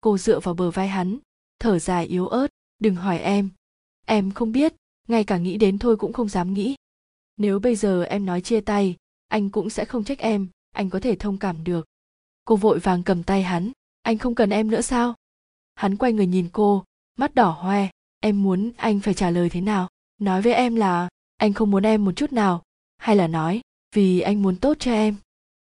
[0.02, 1.18] Cô dựa vào bờ vai hắn.
[1.60, 2.48] Thở dài yếu ớt.
[2.80, 3.50] Đừng hỏi em.
[4.06, 4.74] Em không biết.
[5.08, 6.76] Ngay cả nghĩ đến thôi cũng không dám nghĩ.
[7.38, 8.96] Nếu bây giờ em nói chia tay,
[9.28, 10.48] anh cũng sẽ không trách em.
[10.72, 11.88] Anh có thể thông cảm được.
[12.46, 13.72] Cô vội vàng cầm tay hắn.
[14.02, 15.16] Anh không cần em nữa sao?
[15.76, 16.84] Hắn quay người nhìn cô.
[17.18, 17.90] Mắt đỏ hoe
[18.22, 19.88] em muốn anh phải trả lời thế nào?
[20.20, 22.64] Nói với em là, anh không muốn em một chút nào.
[22.98, 23.62] Hay là nói,
[23.96, 25.16] vì anh muốn tốt cho em.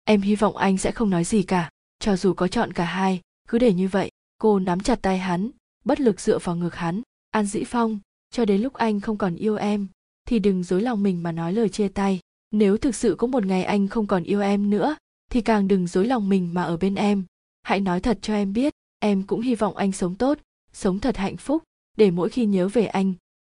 [0.03, 1.69] Em hy vọng anh sẽ không nói gì cả.
[1.99, 5.49] Cho dù có chọn cả hai, cứ để như vậy, cô nắm chặt tay hắn,
[5.85, 7.01] bất lực dựa vào ngực hắn.
[7.31, 7.99] An dĩ phong,
[8.31, 9.87] cho đến lúc anh không còn yêu em,
[10.25, 12.19] thì đừng dối lòng mình mà nói lời chia tay.
[12.51, 14.95] Nếu thực sự có một ngày anh không còn yêu em nữa,
[15.31, 17.23] thì càng đừng dối lòng mình mà ở bên em.
[17.63, 20.39] Hãy nói thật cho em biết, em cũng hy vọng anh sống tốt,
[20.73, 21.63] sống thật hạnh phúc
[21.97, 23.13] để mỗi khi nhớ về anh,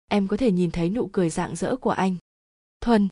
[0.08, 2.16] em có thể nhìn thấy nụ cười rạng rỡ của anh.
[2.80, 3.08] Thuần.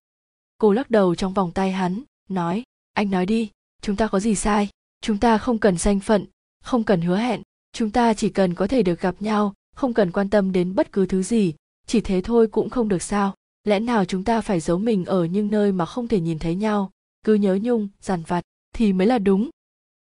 [0.58, 2.62] Cô lắc đầu trong vòng tay hắn, nói,
[2.92, 3.50] anh nói đi,
[3.82, 4.68] chúng ta có gì sai?
[5.00, 6.26] Chúng ta không cần danh phận,
[6.62, 10.12] không cần hứa hẹn, chúng ta chỉ cần có thể được gặp nhau, không cần
[10.12, 11.54] quan tâm đến bất cứ thứ gì,
[11.86, 13.34] chỉ thế thôi cũng không được sao.
[13.64, 16.54] Lẽ nào chúng ta phải giấu mình ở những nơi mà không thể nhìn thấy
[16.54, 16.90] nhau,
[17.24, 19.50] cứ nhớ nhung, dằn vặt thì mới là đúng.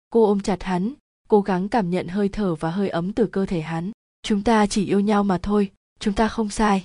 [0.09, 0.93] Cô ôm chặt hắn,
[1.27, 3.91] cố gắng cảm nhận hơi thở và hơi ấm từ cơ thể hắn
[4.25, 6.83] chúng ta chỉ yêu nhau mà thôi, chúng ta không sai.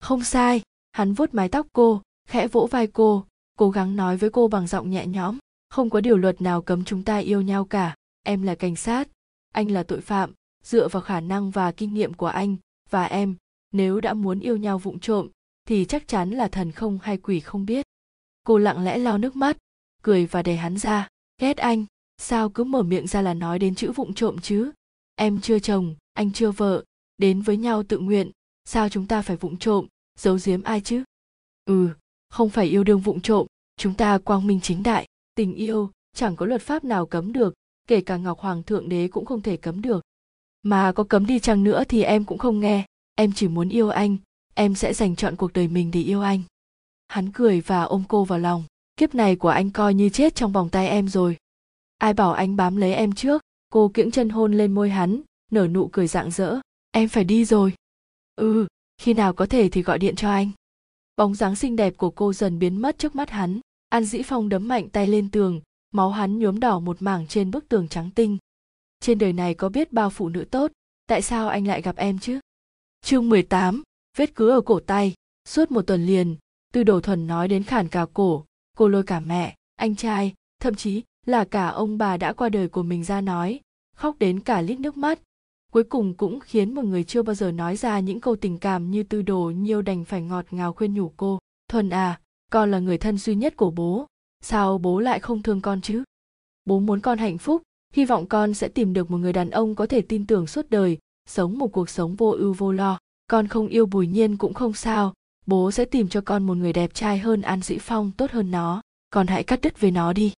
[0.00, 0.62] Không sai,
[0.92, 3.24] hắn vuốt mái tóc cô, khẽ vỗ vai cô,
[3.58, 5.38] cố gắng nói với cô bằng giọng nhẹ nhõm.
[5.68, 9.08] Không có điều luật nào cấm chúng ta yêu nhau cả, em là cảnh sát,
[9.54, 10.32] anh là tội phạm,
[10.64, 12.56] dựa vào khả năng và kinh nghiệm của anh
[12.90, 13.36] và em,
[13.72, 15.28] nếu đã muốn yêu nhau vụng trộm,
[15.64, 17.86] thì chắc chắn là thần không hay quỷ không biết.
[18.46, 19.56] Cô lặng lẽ lau nước mắt,
[20.02, 21.08] cười và đẩy hắn ra.
[21.40, 21.84] Ghét anh,
[22.18, 24.70] sao cứ mở miệng ra là nói đến chữ vụng trộm chứ?
[25.14, 26.84] Em chưa chồng anh chưa vợ,
[27.18, 28.30] đến với nhau tự nguyện,
[28.64, 29.86] sao chúng ta phải vụng trộm,
[30.18, 31.04] giấu giếm ai chứ?
[31.64, 31.88] Ừ
[32.30, 33.46] không phải yêu đương vụng trộm,
[33.76, 37.54] chúng ta quang minh chính đại, tình yêu, chẳng có luật pháp nào cấm được,
[37.88, 40.04] kể cả ngọc hoàng thượng đế cũng không thể cấm được.
[40.62, 43.88] Mà có cấm đi chăng nữa thì em cũng không nghe, em chỉ muốn yêu
[43.88, 44.16] anh,
[44.54, 46.42] em sẽ dành chọn cuộc đời mình để yêu anh.
[47.08, 48.64] Hắn cười và ôm cô vào lòng,
[48.96, 51.36] kiếp này của anh coi như chết trong vòng tay em rồi.
[51.98, 53.42] Ai bảo anh bám lấy em trước,
[53.72, 55.20] cô kiễng chân hôn lên môi hắn
[55.50, 56.60] nở nụ cười rạng rỡ.
[56.90, 57.72] Em phải đi rồi.
[58.36, 58.66] Ừ
[59.00, 60.50] khi nào có thể thì gọi điện cho anh.
[61.16, 63.60] Bóng dáng xinh đẹp của cô dần biến mất trước mắt hắn.
[63.88, 65.60] An dĩ phong đấm mạnh tay lên tường
[65.92, 68.38] máu hắn nhuốm đỏ một mảng trên bức tường trắng tinh.
[69.00, 70.72] Trên đời này có biết bao phụ nữ tốt
[71.06, 72.40] tại sao anh lại gặp em chứ?
[73.02, 73.82] Chương 18,
[74.16, 75.14] vết cứ ở cổ tay.
[75.48, 76.36] Suốt một tuần liền
[76.72, 78.44] tư đồ thuần nói đến khản cả cổ
[78.76, 82.68] cô lôi cả mẹ anh trai thậm chí là cả ông bà đã qua đời
[82.68, 83.60] của mình ra nói
[83.96, 85.20] khóc đến cả lít nước mắt
[85.70, 88.90] cuối cùng cũng khiến một người chưa bao giờ nói ra những câu tình cảm
[88.90, 91.38] như tư đồ nhiêu đành phải ngọt ngào khuyên nhủ cô.
[91.68, 94.06] Thuần à con là người thân duy nhất của bố.
[94.40, 96.02] Sao bố lại không thương con chứ?
[96.64, 97.62] Bố muốn con hạnh phúc.
[97.94, 100.70] Hy vọng con sẽ tìm được một người đàn ông có thể tin tưởng suốt
[100.70, 100.98] đời,
[101.28, 102.98] sống một cuộc sống vô ưu vô lo.
[103.26, 105.14] Con không yêu bùi nhiên cũng không sao.
[105.46, 108.50] Bố sẽ tìm cho con một người đẹp trai hơn, an dĩ phong tốt hơn
[108.50, 108.82] nó.
[109.10, 110.32] Con hãy cắt đứt với nó đi.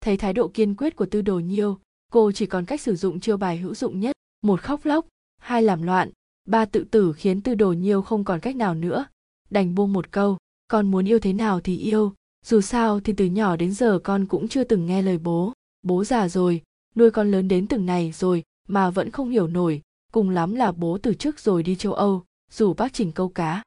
[0.00, 1.78] Thấy thái độ kiên quyết của tư đồ nhiêu,
[2.12, 4.15] cô chỉ còn cách sử dụng chiêu bài hữu dụng nhất
[4.46, 5.06] một khóc lóc,
[5.38, 6.10] hai làm loạn,
[6.48, 9.06] ba tự tử khiến tư đồ nhiêu không còn cách nào nữa.
[9.50, 10.38] Đành buông một câu,
[10.68, 12.12] con muốn yêu thế nào thì yêu,
[12.44, 15.52] dù sao thì từ nhỏ đến giờ con cũng chưa từng nghe lời bố.
[15.82, 16.62] Bố già rồi,
[16.94, 19.82] nuôi con lớn đến từng này rồi mà vẫn không hiểu nổi,
[20.12, 23.62] cùng lắm là bố từ trước rồi đi châu âu, dù bác chỉnh câu cá.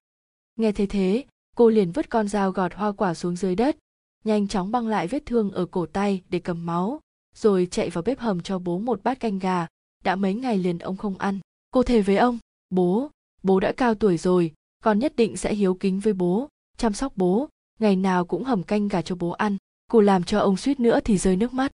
[0.55, 1.25] Nghe thế thế,
[1.55, 3.77] cô liền vứt con dao gọt hoa quả xuống dưới đất,
[4.23, 6.99] nhanh chóng băng lại vết thương ở cổ tay để cầm máu,
[7.35, 9.67] rồi chạy vào bếp hầm cho bố một bát canh gà
[10.03, 11.39] đã mấy ngày liền ông không ăn.
[11.71, 12.39] Cô thề với ông,
[12.69, 13.09] bố
[13.43, 16.47] bố đã cao tuổi rồi, con nhất định sẽ hiếu kính với bố,
[16.77, 17.49] chăm sóc bố.
[17.79, 19.57] Ngày nào cũng hầm canh gà cho bố ăn,
[19.91, 21.71] cô làm cho ông suýt nữa thì rơi nước mắt.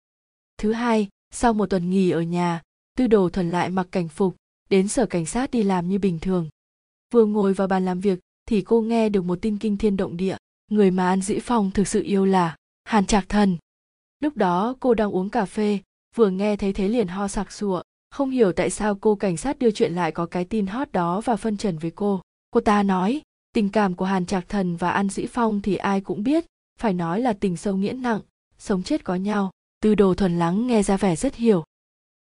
[0.59, 2.63] Thứ hai, sau một tuần nghỉ ở nhà,
[2.97, 4.37] tư đồ thuần lại mặc cảnh phục,
[4.71, 6.49] đến sở cảnh sát đi làm như bình thường.
[7.13, 10.17] Vừa ngồi vào bàn làm việc thì cô nghe được một tin kinh thiên động
[10.17, 10.37] địa.
[10.71, 13.57] Người mà an dĩ phong thực sự yêu là hàn trạc thần.
[14.21, 15.79] Lúc đó cô đang uống cà phê,
[16.15, 17.83] vừa nghe thấy thế liền ho sặc sụa
[18.15, 21.21] không hiểu tại sao cô cảnh sát đưa chuyện lại có cái tin hot đó
[21.21, 22.21] và phân trần với cô.
[22.51, 23.23] Cô ta nói,
[23.55, 26.45] tình cảm của hàn trạc thần và an dĩ phong thì ai cũng biết,
[26.81, 28.21] phải nói là tình sâu nghĩa nặng,
[28.59, 29.51] sống chết có nhau,
[29.81, 31.65] tư đồ thuần lắng nghe ra vẻ rất hiểu.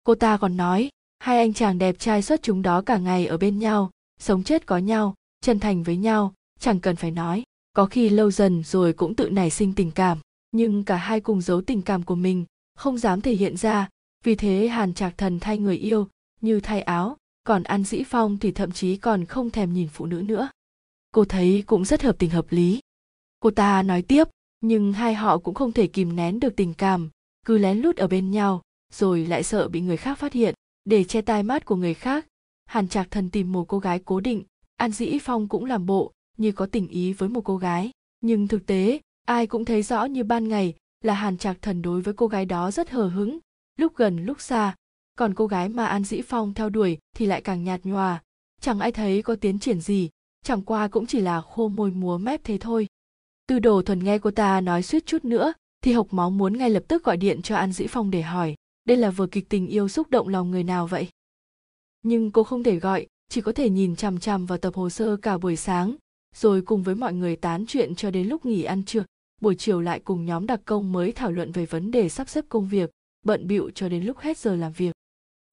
[0.04, 0.88] Cô ta còn nói,
[1.18, 3.90] hai anh chàng đẹp trai xuất chúng đó cả ngày ở bên nhau,
[4.20, 7.42] sống chết có nhau, chân thành với nhau, chẳng cần phải nói,
[7.72, 10.18] có khi lâu dần rồi cũng tự nảy sinh tình cảm,
[10.52, 12.44] nhưng cả hai cùng giấu tình cảm của mình,
[12.76, 13.88] không dám thể hiện ra
[14.24, 16.08] vì thế hàn trạc thần thay người yêu
[16.40, 20.06] như thay áo, còn an dĩ phong thì thậm chí còn không thèm nhìn phụ
[20.06, 20.48] nữ nữa.
[21.12, 22.80] Cô thấy cũng rất hợp tình hợp lý.
[23.40, 24.28] Cô ta nói tiếp,
[24.60, 27.10] nhưng hai họ cũng không thể kìm nén được tình cảm,
[27.46, 28.62] cứ lén lút ở bên nhau,
[28.92, 30.54] rồi lại sợ bị người khác phát hiện.
[30.84, 32.26] Để che tai mắt của người khác,
[32.66, 34.42] hàn trạc thần tìm một cô gái cố định.
[34.76, 37.90] An dĩ phong cũng làm bộ như có tình ý với một cô gái.
[38.20, 42.00] Nhưng thực tế, ai cũng thấy rõ như ban ngày là hàn trạc thần đối
[42.00, 43.38] với cô gái đó rất hờ hững
[43.76, 44.74] lúc gần, lúc xa.
[45.18, 48.22] Còn cô gái mà an dĩ phong theo đuổi thì lại càng nhạt nhòa.
[48.60, 50.10] Chẳng ai thấy có tiến triển gì,
[50.44, 52.86] chẳng qua cũng chỉ là khô môi múa mép thế thôi.
[53.46, 55.52] Tư đồ thuần nghe cô ta nói suýt chút nữa,
[55.82, 58.54] thì hộc máu muốn ngay lập tức gọi điện cho an dĩ phong để hỏi,
[58.84, 61.08] đây là vừa kịch tình yêu xúc động lòng người nào vậy?
[62.02, 65.16] Nhưng cô không thể gọi, chỉ có thể nhìn chằm chằm vào tập hồ sơ
[65.16, 65.96] cả buổi sáng,
[66.34, 69.04] rồi cùng với mọi người tán chuyện cho đến lúc nghỉ ăn trưa.
[69.40, 72.44] Buổi chiều lại cùng nhóm đặc công mới thảo luận về vấn đề sắp xếp
[72.48, 72.90] công việc
[73.24, 74.92] bận bịu cho đến lúc hết giờ làm việc.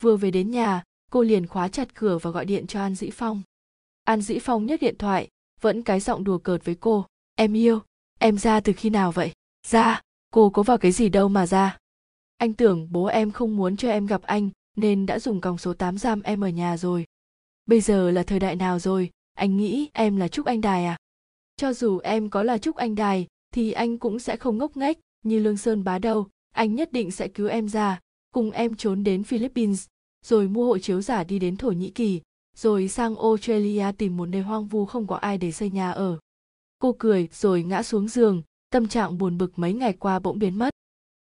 [0.03, 3.09] Vừa về đến nhà, cô liền khóa chặt cửa và gọi điện cho an dĩ
[3.13, 3.41] phong.
[4.03, 5.28] An dĩ phong nhấc điện thoại,
[5.61, 7.05] vẫn cái giọng đùa cợt với cô.
[7.36, 7.80] Em yêu,
[8.19, 9.32] em ra từ khi nào vậy?
[9.67, 10.01] Ra,
[10.34, 11.78] cô có vào cái gì đâu mà ra.
[12.38, 15.74] Anh tưởng bố em không muốn cho em gặp anh, nên đã dùng còng số
[15.74, 17.05] 8 giam em ở nhà rồi.
[17.65, 20.97] Bây giờ là thời đại nào rồi, anh nghĩ em là trúc anh đài à?
[21.55, 24.99] Cho dù em có là trúc anh đài, thì anh cũng sẽ không ngốc nghếch
[25.24, 27.99] như lương sơn bá đâu anh nhất định sẽ cứu em ra,
[28.32, 29.86] cùng em trốn đến philippines,
[30.26, 32.22] rồi mua hộ chiếu giả đi đến thổ nhĩ kỳ,
[32.56, 36.20] rồi sang australia tìm một nơi hoang vu không có ai để xây nhà ở.
[36.80, 40.56] Cô cười rồi ngã xuống giường, tâm trạng buồn bực mấy ngày qua bỗng biến
[40.56, 40.70] mất.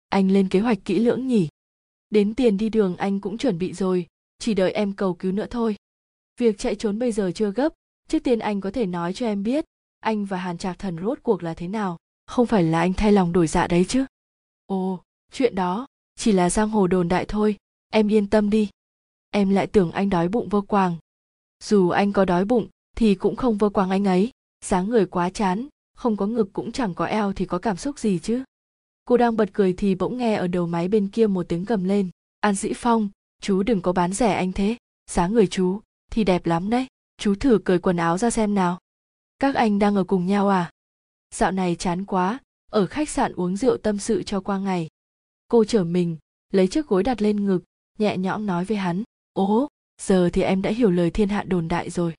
[0.09, 1.47] Anh lên kế hoạch kỹ lưỡng nhỉ?
[2.09, 4.07] Đến tiền đi đường anh cũng chuẩn bị rồi,
[4.39, 5.75] chỉ đợi em cầu cứu nữa thôi.
[6.37, 7.73] Việc chạy trốn bây giờ chưa gấp,
[8.07, 9.65] trước tiên anh có thể nói cho em biết,
[9.99, 11.97] anh và hàn trạc thần rốt cuộc là thế nào.
[12.25, 14.05] Không phải là anh thay lòng đổi dạ đấy chứ?
[14.65, 14.99] Ồ
[15.31, 17.57] chuyện đó chỉ là giang hồ đồn đại thôi,
[17.89, 18.69] em yên tâm đi.
[19.29, 20.97] Em lại tưởng anh đói bụng vô quàng.
[21.63, 24.31] Dù anh có đói bụng thì cũng không vơ quàng anh ấy.
[24.65, 27.99] Dáng người quá chán, không có ngực cũng chẳng có eo thì có cảm xúc
[27.99, 28.43] gì chứ.
[29.05, 31.83] Cô đang bật cười thì bỗng nghe ở đầu máy bên kia một tiếng gầm
[31.83, 32.09] lên.
[32.39, 33.09] An dĩ phong,
[33.41, 34.77] chú đừng có bán rẻ anh thế.
[35.11, 36.87] Dáng người chú thì đẹp lắm đấy.
[37.17, 38.79] Chú thử cởi quần áo ra xem nào.
[39.39, 40.71] Các anh đang ở cùng nhau à?
[41.35, 42.39] Dạo này chán quá,
[42.71, 44.87] ở khách sạn uống rượu tâm sự cho qua ngày
[45.49, 46.17] cô trở mình,
[46.53, 47.63] lấy chiếc gối đặt lên ngực,
[47.97, 49.67] nhẹ nhõm nói với hắn, ố,
[50.01, 52.13] giờ thì em đã hiểu lời thiên hạ đồn đại rồi.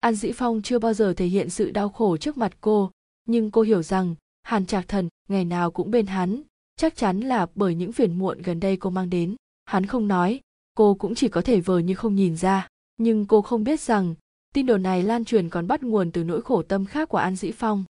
[0.00, 2.90] An dĩ phong chưa bao giờ thể hiện sự đau khổ trước mặt cô,
[3.24, 6.42] nhưng cô hiểu rằng hàn trạc thần ngày nào cũng bên hắn,
[6.76, 9.36] chắc chắn là bởi những phiền muộn gần đây cô mang đến.
[9.64, 10.40] Hắn không nói,
[10.74, 14.14] cô cũng chỉ có thể vờ như không nhìn ra, nhưng cô không biết rằng
[14.54, 17.36] tin đồn này lan truyền còn bắt nguồn từ nỗi khổ tâm khác của an
[17.36, 17.84] dĩ phong.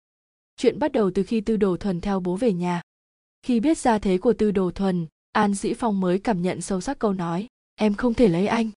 [0.56, 2.82] Chuyện bắt đầu từ khi tư đồ thuần theo bố về nhà
[3.44, 6.80] khi biết ra thế của tư đồ thuần, an dĩ phong mới cảm nhận sâu
[6.80, 8.70] sắc câu nói, em không thể lấy anh.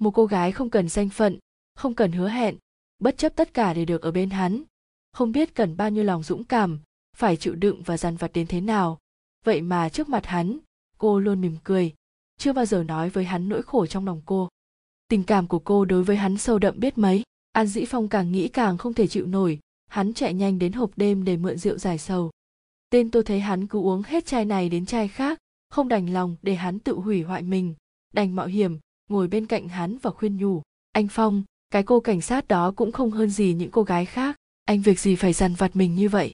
[0.00, 1.38] Một cô gái không cần danh phận,
[1.74, 2.56] không cần hứa hẹn,
[2.98, 4.62] bất chấp tất cả để được ở bên hắn,
[5.12, 6.80] không biết cần bao nhiêu lòng dũng cảm,
[7.16, 8.98] phải chịu đựng và dằn vặt đến thế nào.
[9.44, 10.58] Vậy mà trước mặt hắn,
[10.98, 11.94] cô luôn mỉm cười,
[12.38, 14.48] chưa bao giờ nói với hắn nỗi khổ trong lòng cô.
[15.08, 18.32] Tình cảm của cô đối với hắn sâu đậm biết mấy, an dĩ phong càng
[18.32, 21.78] nghĩ càng không thể chịu nổi, hắn chạy nhanh đến hộp đêm để mượn rượu
[21.78, 22.30] giải sầu
[22.90, 26.36] tên tôi thấy hắn cứ uống hết chai này đến chai khác, không đành lòng
[26.42, 27.74] để hắn tự hủy hoại mình.
[28.14, 28.78] Đành mạo hiểm,
[29.08, 30.62] ngồi bên cạnh hắn và khuyên nhủ,
[30.92, 34.36] anh phong, cái cô cảnh sát đó cũng không hơn gì những cô gái khác.
[34.64, 36.32] Anh việc gì phải dằn vặt mình như vậy?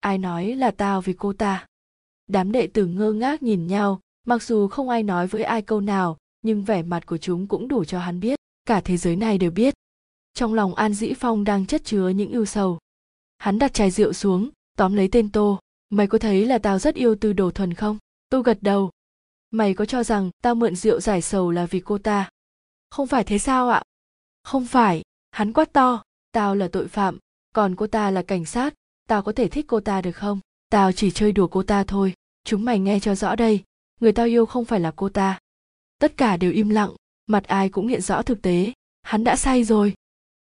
[0.00, 1.66] Ai nói là tao vì cô ta?
[2.26, 5.80] Đám đệ tử ngơ ngác nhìn nhau, mặc dù không ai nói với ai câu
[5.80, 9.38] nào, nhưng vẻ mặt của chúng cũng đủ cho hắn biết, cả thế giới này
[9.38, 9.74] đều biết.
[10.34, 12.78] Trong lòng an dĩ phong đang chất chứa những ưu sầu.
[13.38, 15.58] Hắn đặt chai rượu xuống, tóm lấy tên tô
[15.96, 17.98] mày có thấy là tao rất yêu tư đồ thuần không?
[18.28, 18.90] Tôi gật đầu.
[19.50, 22.30] Mày có cho rằng tao mượn rượu giải sầu là vì cô ta?
[22.90, 23.82] Không phải thế sao ạ?
[24.42, 25.02] Không phải.
[25.30, 26.02] Hắn quát to.
[26.32, 27.18] Tao là tội phạm.
[27.52, 28.74] Còn cô ta là cảnh sát.
[29.08, 30.40] Tao có thể thích cô ta được không?
[30.70, 32.14] Tao chỉ chơi đùa cô ta thôi.
[32.44, 33.64] Chúng mày nghe cho rõ đây.
[34.00, 35.38] Người tao yêu không phải là cô ta.
[35.98, 36.90] Tất cả đều im lặng.
[37.26, 38.72] Mặt ai cũng hiện rõ thực tế.
[39.02, 39.94] Hắn đã say rồi.